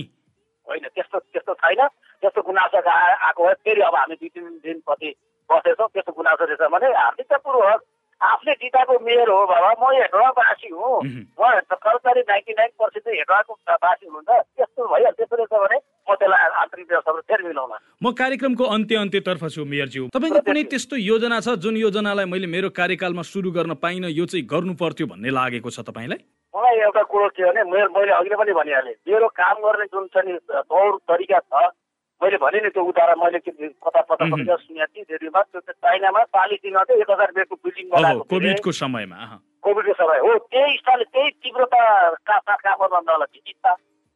होइन 0.67 0.85
त्यस्तो 0.95 1.17
त्यस्तो 1.19 1.53
छैन 1.59 1.81
त्यस्तो 2.23 2.40
गुनासो 2.51 2.79
आएको 2.83 3.47
भए 3.47 3.53
फेरि 3.63 3.81
अब 3.87 3.95
हामी 3.95 4.15
दुई 4.19 4.29
तिन 4.35 4.45
दिनपछि 4.59 5.09
बसेछौँ। 5.49 5.87
त्यस्तो 5.87 6.11
गुनासो 6.19 6.43
रहेछ 6.45 6.69
भने 6.75 6.87
हार्दिकतापूर्वक 6.99 7.81
आफूले 8.21 8.53
जिताएको 8.61 8.95
मेयर 9.01 9.29
हो 9.33 9.45
बाबा 9.49 9.69
म 9.81 9.83
हेटवासी 9.97 10.67
हुँ। 10.69 10.97
म 11.01 11.41
कर्मचारी 11.73 12.21
नाइन्टी 12.21 12.53
नाइन 12.53 12.71
पर्सेन्ट 12.77 13.07
हेटवाको 13.07 13.53
बासी 13.81 14.05
हुनुहुन्छ 14.05 14.29
त्यस्तो 14.29 14.81
भइहाल्छ। 14.93 15.17
त्यस्तो 15.17 15.35
रहेछ 15.41 15.53
भने 15.63 15.77
म 16.05 16.13
त्यसलाई 16.21 16.49
आन्तरिक 16.61 16.85
व्यवस्थाबाट 16.91 17.23
फेरि 17.25 17.43
मिलाउन। 17.49 17.73
म 17.97 18.11
कार्यक्रमको 18.21 18.63
अन्त्य 18.75 18.95
अन्त्यतर्फ 19.01 19.43
छु 19.55 19.65
मेयरज्यू। 19.65 20.03
तपाईँको 20.13 20.41
कुनै 20.45 20.63
त्यस्तो 20.69 20.95
योजना 21.01 21.39
छ 21.41 21.57
जुन 21.65 21.75
योजनालाई 21.81 22.25
मैले 22.29 22.47
मेरो 22.47 22.69
कार्यकालमा 22.77 23.23
सुरु 23.25 23.51
गर्न 23.57 23.73
पाइनँ 23.81 24.13
यो 24.13 24.25
चाहिँ 24.29 24.45
गर्नु 24.45 24.73
पर्थ्यो 24.77 25.07
भन्ने 25.09 25.29
लागेको 25.33 25.69
छ 25.73 25.81
तपाईँलाई? 25.89 26.21
मलाई 26.53 26.77
एउटा 26.85 27.03
कुरो 27.09 27.27
के 27.33 27.41
भने 27.41 27.61
मैले 27.89 28.11
अघि 28.21 28.35
पनि 28.37 28.53
भनिहालेँ। 28.53 28.95
मेरो 29.09 29.27
काम 29.33 29.55
गर्ने 29.65 29.85
जुन 29.89 30.05
चाहिँ 30.13 30.37
तौर 30.69 30.89
तरिका 31.09 31.39
छ 31.41 31.73
मैले 32.21 32.37
भने 32.37 32.59
नि 32.61 32.69
त्यो 32.69 32.83
उदाहरण 32.85 33.19
मैले 33.21 33.39
कता 33.41 34.01
कता 34.01 34.25
सुनेको 34.29 34.85
थिएँ 34.93 35.05
रेडियोमा। 35.11 35.41
त्यो 35.41 35.59
चाइनामा 35.61 36.23
चालिस 36.35 36.59
दिनमा 36.63 36.83
चाहिँ 36.83 37.01
एक 37.01 37.09
हजार 37.11 37.31
बेडको 37.37 37.55
बिल्डिङ 37.65 37.85
बनाएको 37.91 38.23
कोभिडको 38.29 38.71
समयमा 38.81 39.19
कोभिडको 39.65 39.93
समय 40.01 40.19
हो। 40.25 40.37
त्यही 40.51 40.77
स्थानले 40.77 41.05
त्यही 41.13 41.29
तीव्रताका 41.41 42.37
साथ 42.37 42.59
काम 42.65 42.85
गर्न 42.85 43.05
नलगे 43.09 43.53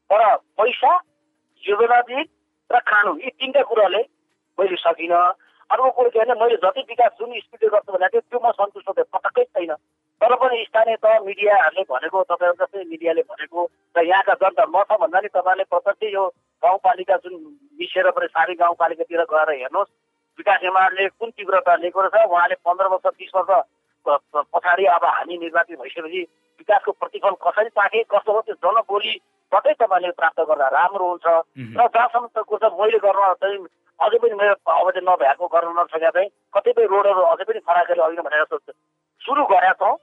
तर 0.09 0.21
पैसा 0.57 0.91
योजनाविद 1.63 2.27
र 2.69 2.79
कानुन 2.91 3.19
यी 3.25 3.29
तिनवटा 3.29 3.61
कुराले 3.69 4.01
मैले 4.57 4.75
सकिनँ। 4.85 5.25
अर्को 5.69 5.89
कुरो 5.97 6.09
के 6.13 6.19
भने 6.19 6.33
मैले 6.39 6.55
जति 6.61 6.81
विकास 6.89 7.11
जुन 7.19 7.31
स्पिडले 7.41 7.69
गर्छु 7.73 7.91
भनेको 7.93 8.09
थियो 8.13 8.21
त्यो 8.21 8.39
म 8.45 8.51
सन्तुष्ट 8.53 8.89
थिएँ 8.97 9.09
पटक्कै 9.13 9.43
छैन। 9.49 9.73
तर 10.25 10.35
पनि 10.35 10.63
स्थानीय 10.63 10.95
तह 10.97 11.19
मिडियाहरूले 11.21 11.83
भनेको 11.85 12.21
तपाईँहरू 12.23 12.57
जस्तै 12.57 12.83
मिडियाले 12.83 13.21
भनेको 13.23 13.61
र 13.95 14.01
यहाँका 14.03 14.33
जनता 14.41 14.65
म 14.65 14.81
त 14.81 14.97
भन्दा 14.97 15.19
नि 15.21 15.29
तपाईँहरूले 15.29 15.69
प्रत्यक्ष 15.69 16.13
यो 16.13 16.23
गाउँपालिका 16.63 17.15
जुन 17.21 17.33
मिसेर 17.77 18.09
पनि 18.09 18.27
सारी 18.33 18.53
गाउँपालिकातिर 18.57 19.21
गएर 19.23 19.49
हेर्नुहोस् 19.53 19.91
विकास 20.39 20.63
एमाले 20.65 21.07
कुन 21.13 21.29
तीव्रता 21.29 21.75
लिएको 21.77 22.01
रहेछ 22.01 22.25
उहाँले 22.25 22.55
पन्ध्र 22.65 22.87
वर्ष 22.89 23.05
बिस 23.13 23.31
वर्ष 23.37 23.51
पछाडि 24.49 24.85
अब 24.85 25.05
हामी 25.05 25.37
निर्वाचित 25.37 25.79
भइसकेपछि 25.79 26.21
विकासको 26.59 26.91
प्रतिफल 26.91 27.37
कसरी 27.45 27.69
पाके 27.77 28.03
कस्तो 28.09 28.31
हो 28.33 28.41
त्यो 28.41 28.57
जनबोलीबाटै 28.65 29.73
तपाईँले 29.77 30.11
प्राप्त 30.17 30.39
गर्दा 30.41 30.67
राम्रो 30.73 31.05
हुन्छ। 31.05 31.25
र 31.77 31.85
जहाँसम्म 31.85 32.43
कुरो 32.49 32.69
मैले 32.81 32.97
गर्न 32.97 33.33
चाहिँ 33.41 33.61
अझै 33.99 34.17
पनि 34.17 34.33
मेरो 34.41 34.57
अवधि 34.73 35.01
नभएको 35.05 35.45
गर्न 35.53 35.69
नसकेका 35.77 36.09
चाहिँ 36.09 36.29
कतिपय 36.53 36.85
रोडहरू 36.89 37.21
अझै 37.29 37.45
पनि 37.45 37.61
गरी 37.69 38.01
अघि 38.01 38.21
भनेर 38.25 38.43
सुरु 39.21 39.45
गरेका 39.45 39.73
छौँ। 39.79 39.95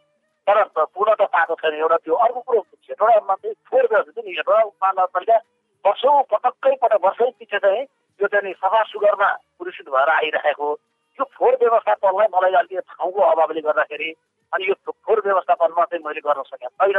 तर 0.46 0.62
पूर्ण 0.76 1.14
त 1.14 1.26
पाएको 1.28 1.54
छैन 1.56 1.74
एउटा 1.76 1.96
त्यो 1.98 2.14
अर्को 2.18 2.40
कुरो 2.42 2.60
हेटौँडामा 2.82 3.34
चाहिँ 3.36 3.54
फोहोर 3.64 3.86
छ 3.86 4.18
नि 4.18 4.30
हेटौँडा 4.32 4.62
उपमहानगरपालिका 4.64 5.36
वर्षौँ 5.84 6.22
पटक्कै 6.28 6.74
पटक 6.78 7.04
वर्षै 7.04 7.30
पछि 7.32 7.58
चाहिँ 7.58 7.82
यो 8.20 8.26
चाहिँ 8.28 8.52
सफा 8.54 8.82
सुगरमा 8.88 9.28
पुरुषित 9.58 9.88
भएर 9.88 10.10
आइरहेको 10.12 10.68
यो 11.18 11.24
फोहोर 11.30 11.54
व्यवस्थापनलाई 11.60 12.28
मलाई 12.28 12.52
अलिकति 12.54 12.86
ठाउँको 12.90 13.20
अभावले 13.24 13.60
गर्दाखेरि 13.62 14.10
अनि 14.52 14.64
यो 14.64 14.74
फोहोर 14.86 15.22
व्यवस्थापनमा 15.24 15.84
चाहिँ 15.84 16.04
मैले 16.04 16.20
गर्न 16.22 16.42
सकेको 16.44 16.74
छैन 16.82 16.98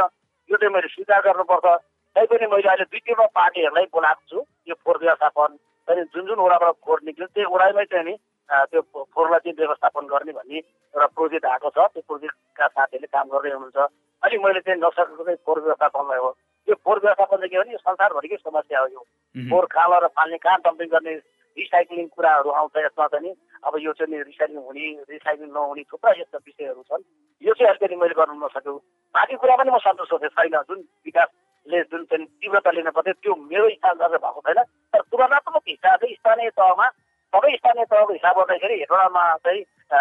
यो 0.50 0.56
चाहिँ 0.56 0.74
मैले 0.74 0.88
स्वीकार 0.88 1.20
गर्नुपर्छ 1.22 1.76
तैपनि 2.16 2.46
मैले 2.46 2.68
अहिले 2.68 2.84
दुई 2.86 3.00
तिनवटा 3.00 3.26
पार्टीहरूलाई 3.34 3.86
बोलाएको 3.92 4.24
छु 4.30 4.44
यो 4.68 4.74
फोहोर 4.76 4.98
व्यवस्थापन 4.98 5.58
अनि 5.88 6.02
जुन 6.10 6.26
जुन 6.26 6.38
वडाबाट 6.40 6.80
फोहोर 6.80 7.00
निक्ल्यो 7.04 7.28
त्यही 7.28 7.52
वडामै 7.52 7.84
चाहिँ 7.86 8.04
नि 8.04 8.14
त्यो 8.50 8.80
फोहोरलाई 8.92 9.40
चाहिँ 9.40 9.56
व्यवस्थापन 9.58 10.06
गर्ने 10.06 10.32
भन्ने 10.32 10.58
एउटा 10.58 11.06
प्रोजेक्ट 11.16 11.46
आएको 11.46 11.68
छ। 11.70 11.78
त्यो 11.94 12.02
प्रोजेक्टका 12.08 12.66
साथीहरूले 12.68 13.08
काम 13.14 13.26
गर्दै 13.28 13.50
हुनुहुन्छ। 13.50 13.78
अनि 14.22 14.36
मैले 14.44 14.60
चाहिँ 14.60 14.80
नसकेको 14.80 15.24
चाहिँ 15.24 15.38
फोहोर 15.44 15.60
व्यवस्थापनलाई 15.64 16.18
हो 16.24 16.30
यो 16.68 16.74
फोहोर 16.74 16.98
व्यवस्थापन 17.04 17.36
चाहिँ 17.36 17.50
के 17.50 17.58
भने 17.58 17.72
यो 17.72 17.78
संसारभरिकै 17.78 18.36
समस्या 18.36 18.80
हो 18.80 18.86
यो। 18.86 19.02
फोहोर 19.48 19.66
खाल 19.74 19.92
र 20.04 20.06
फाल्ने 20.16 20.38
कहाँ 20.44 20.58
डम्पिङ 20.64 20.88
गर्ने 20.88 21.14
रिसाइक्लिङ 21.56 22.06
कुराहरू 22.14 22.50
आउँछ 22.50 22.76
यसमा 22.84 23.06
चाहिँ 23.14 23.32
अब 23.64 23.74
यो 23.80 23.92
चाहिँ 23.92 24.22
रिसाइक्लिङ 24.22 24.62
हुने 24.64 24.86
रिसाइक्लिङ 25.10 25.50
नहुने 25.54 25.82
थुप्रै 25.92 26.14
यस्ता 26.20 26.38
विषयहरू 26.38 26.82
छन्। 26.88 27.02
यो 27.44 27.52
चाहिँ 27.54 27.68
अलिकति 27.70 27.96
मैले 27.96 28.14
गर्नु 28.18 28.34
नसक्यो। 28.44 28.74
बाँकी 29.14 29.36
कुरा 29.36 29.56
पनि 29.56 29.70
म 29.70 29.78
सन्तुष्ट 29.78 30.12
थिएँ 30.20 30.34
छैन। 30.34 30.56
जुन 30.68 30.78
विकासले 31.04 31.82
जुन 31.90 32.04
चाहिँ 32.10 32.26
तीव्रता 32.26 32.70
लिन 32.74 32.90
पर्थ्यो 32.90 33.14
त्यो 33.22 33.34
मेरो 33.34 33.66
हिसाब 33.68 33.94
गरेर 34.02 34.18
भएको 34.18 34.40
छैन। 34.46 34.60
तर 34.64 35.00
तुलनात्मक 35.10 35.62
हिसाबले 35.68 36.14
स्थानीय 36.14 36.50
तहमा 36.58 36.86
सबै 37.34 37.50
स्थानीय 37.58 37.84
तहको 37.90 38.12
हिसाब 38.12 38.36
गर्दाखेरि 38.38 38.74
हेटौँडामा 38.80 39.22
चाहिँ 39.44 39.60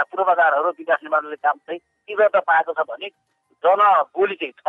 पूर्वाधारहरू 0.10 0.70
विकास 0.80 1.00
निर्माणले 1.04 1.38
काम 1.42 1.58
चाहिँ 1.66 1.80
तीव्रता 2.08 2.40
पाएको 2.50 2.72
छ 2.78 2.86
भने 2.90 3.08
जनबोली 3.64 4.36
चाहिँ 4.42 4.54
छ। 4.54 4.68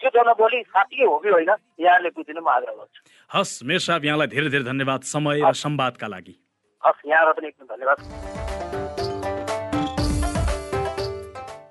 यो 0.00 0.08
जनबोली 0.14 0.60
साँच्चै 0.62 1.04
हो 1.04 1.16
कि 1.18 1.28
होइन 1.34 1.50
यहाँले 1.80 2.08
बुझिनु 2.14 2.40
म 2.40 2.48
आग्रह 2.54 2.74
गर्छु। 2.78 3.00
हस् 3.30 3.54
मेर 3.66 3.78
साहब 3.86 4.04
यहाँलाई 4.04 4.28
धेरै 4.30 4.48
धेरै 4.54 4.64
धन्यवाद। 4.64 5.00
समय 5.10 5.42
र 5.42 5.52
संवादका 5.58 6.06
लागि। 6.06 6.34
हस् 6.82 7.02
यहाँलाई 7.08 7.34
पनि 7.34 7.46
एकदम 7.48 7.66
धन्यवाद। 7.74 7.98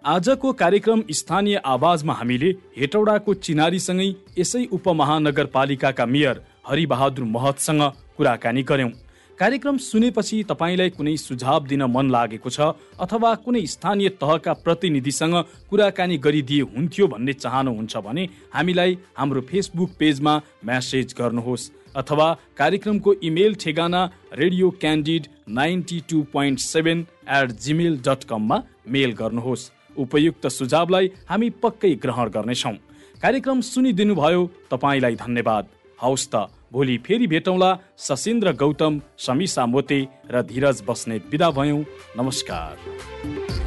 आजको 0.03 0.51
कार्यक्रम 0.53 0.99
स्थानीय 1.19 1.55
आवाजमा 1.65 2.13
हामीले 2.13 2.49
हेटौडाको 2.75 3.33
चिनारीसँगै 3.47 4.09
यसै 4.39 4.65
उपमहानगरपालिकाका 4.75 6.05
मेयर 6.05 6.35
हरिबहादुर 6.67 7.25
महतसँग 7.35 7.81
कुराकानी 8.17 8.63
गर्यौं। 8.63 8.91
कार्यक्रम 9.39 9.77
सुनेपछि 9.79 10.43
तपाईँलाई 10.49 10.89
कुनै 10.89 11.15
सुझाव 11.17 11.65
दिन 11.67 11.83
मन 11.89 12.09
लागेको 12.11 12.49
छ 12.49 12.67
अथवा 13.01 13.33
कुनै 13.45 13.65
स्थानीय 13.67 14.09
तहका 14.21 14.53
प्रतिनिधिसँग 14.63 15.35
कुराकानी 15.69 16.17
गरिदिए 16.17 16.61
हुन्थ्यो 16.73 17.07
भन्ने 17.07 17.33
चाहनुहुन्छ 17.33 17.97
भने 18.07 18.23
हामीलाई 18.53 18.97
हाम्रो 19.17 19.41
फेसबुक 19.49 19.89
पेजमा 19.99 20.33
म्यासेज 20.65 21.15
गर्नुहोस् 21.19 21.69
अथवा 21.95 22.27
कार्यक्रमको 22.57 23.13
इमेल 23.23 23.55
ठेगाना 23.55 24.01
radio 24.33 24.69
candid 24.81 25.27
ninety 25.57 25.99
two 26.09 26.21
point 26.33 26.59
seven 26.61 27.05
at 27.33 27.51
Gmail 27.59 27.97
dot 28.07 28.23
कममा 28.29 28.63
मेल 28.87 29.11
गर्नुहोस्। 29.13 29.69
उपयुक्त 29.97 30.47
सुझावलाई 30.49 31.11
हामी 31.29 31.49
पक्कै 31.63 31.93
ग्रहण 32.03 32.29
गर्नेछौँ। 32.29 32.75
कार्यक्रम 33.21 33.61
सुनिदिनुभयो 33.67 34.41
तपाईँलाई 34.71 35.15
धन्यवाद। 35.15 35.65
हौस् 35.99 36.29
त। 36.33 36.49
भोलि 36.73 36.97
फेरि 36.97 37.27
भेटौँला 37.27 37.71
सशिन्द्र 37.97 38.51
गौतम 38.53 38.99
समीसा 39.17 39.65
मोते 39.65 39.99
र 40.31 40.41
धीरज 40.41 40.81
बस्ने 40.87 41.17
विदा 41.31 41.49
भयौँ। 41.51 41.83
नमस्कार। 42.17 43.62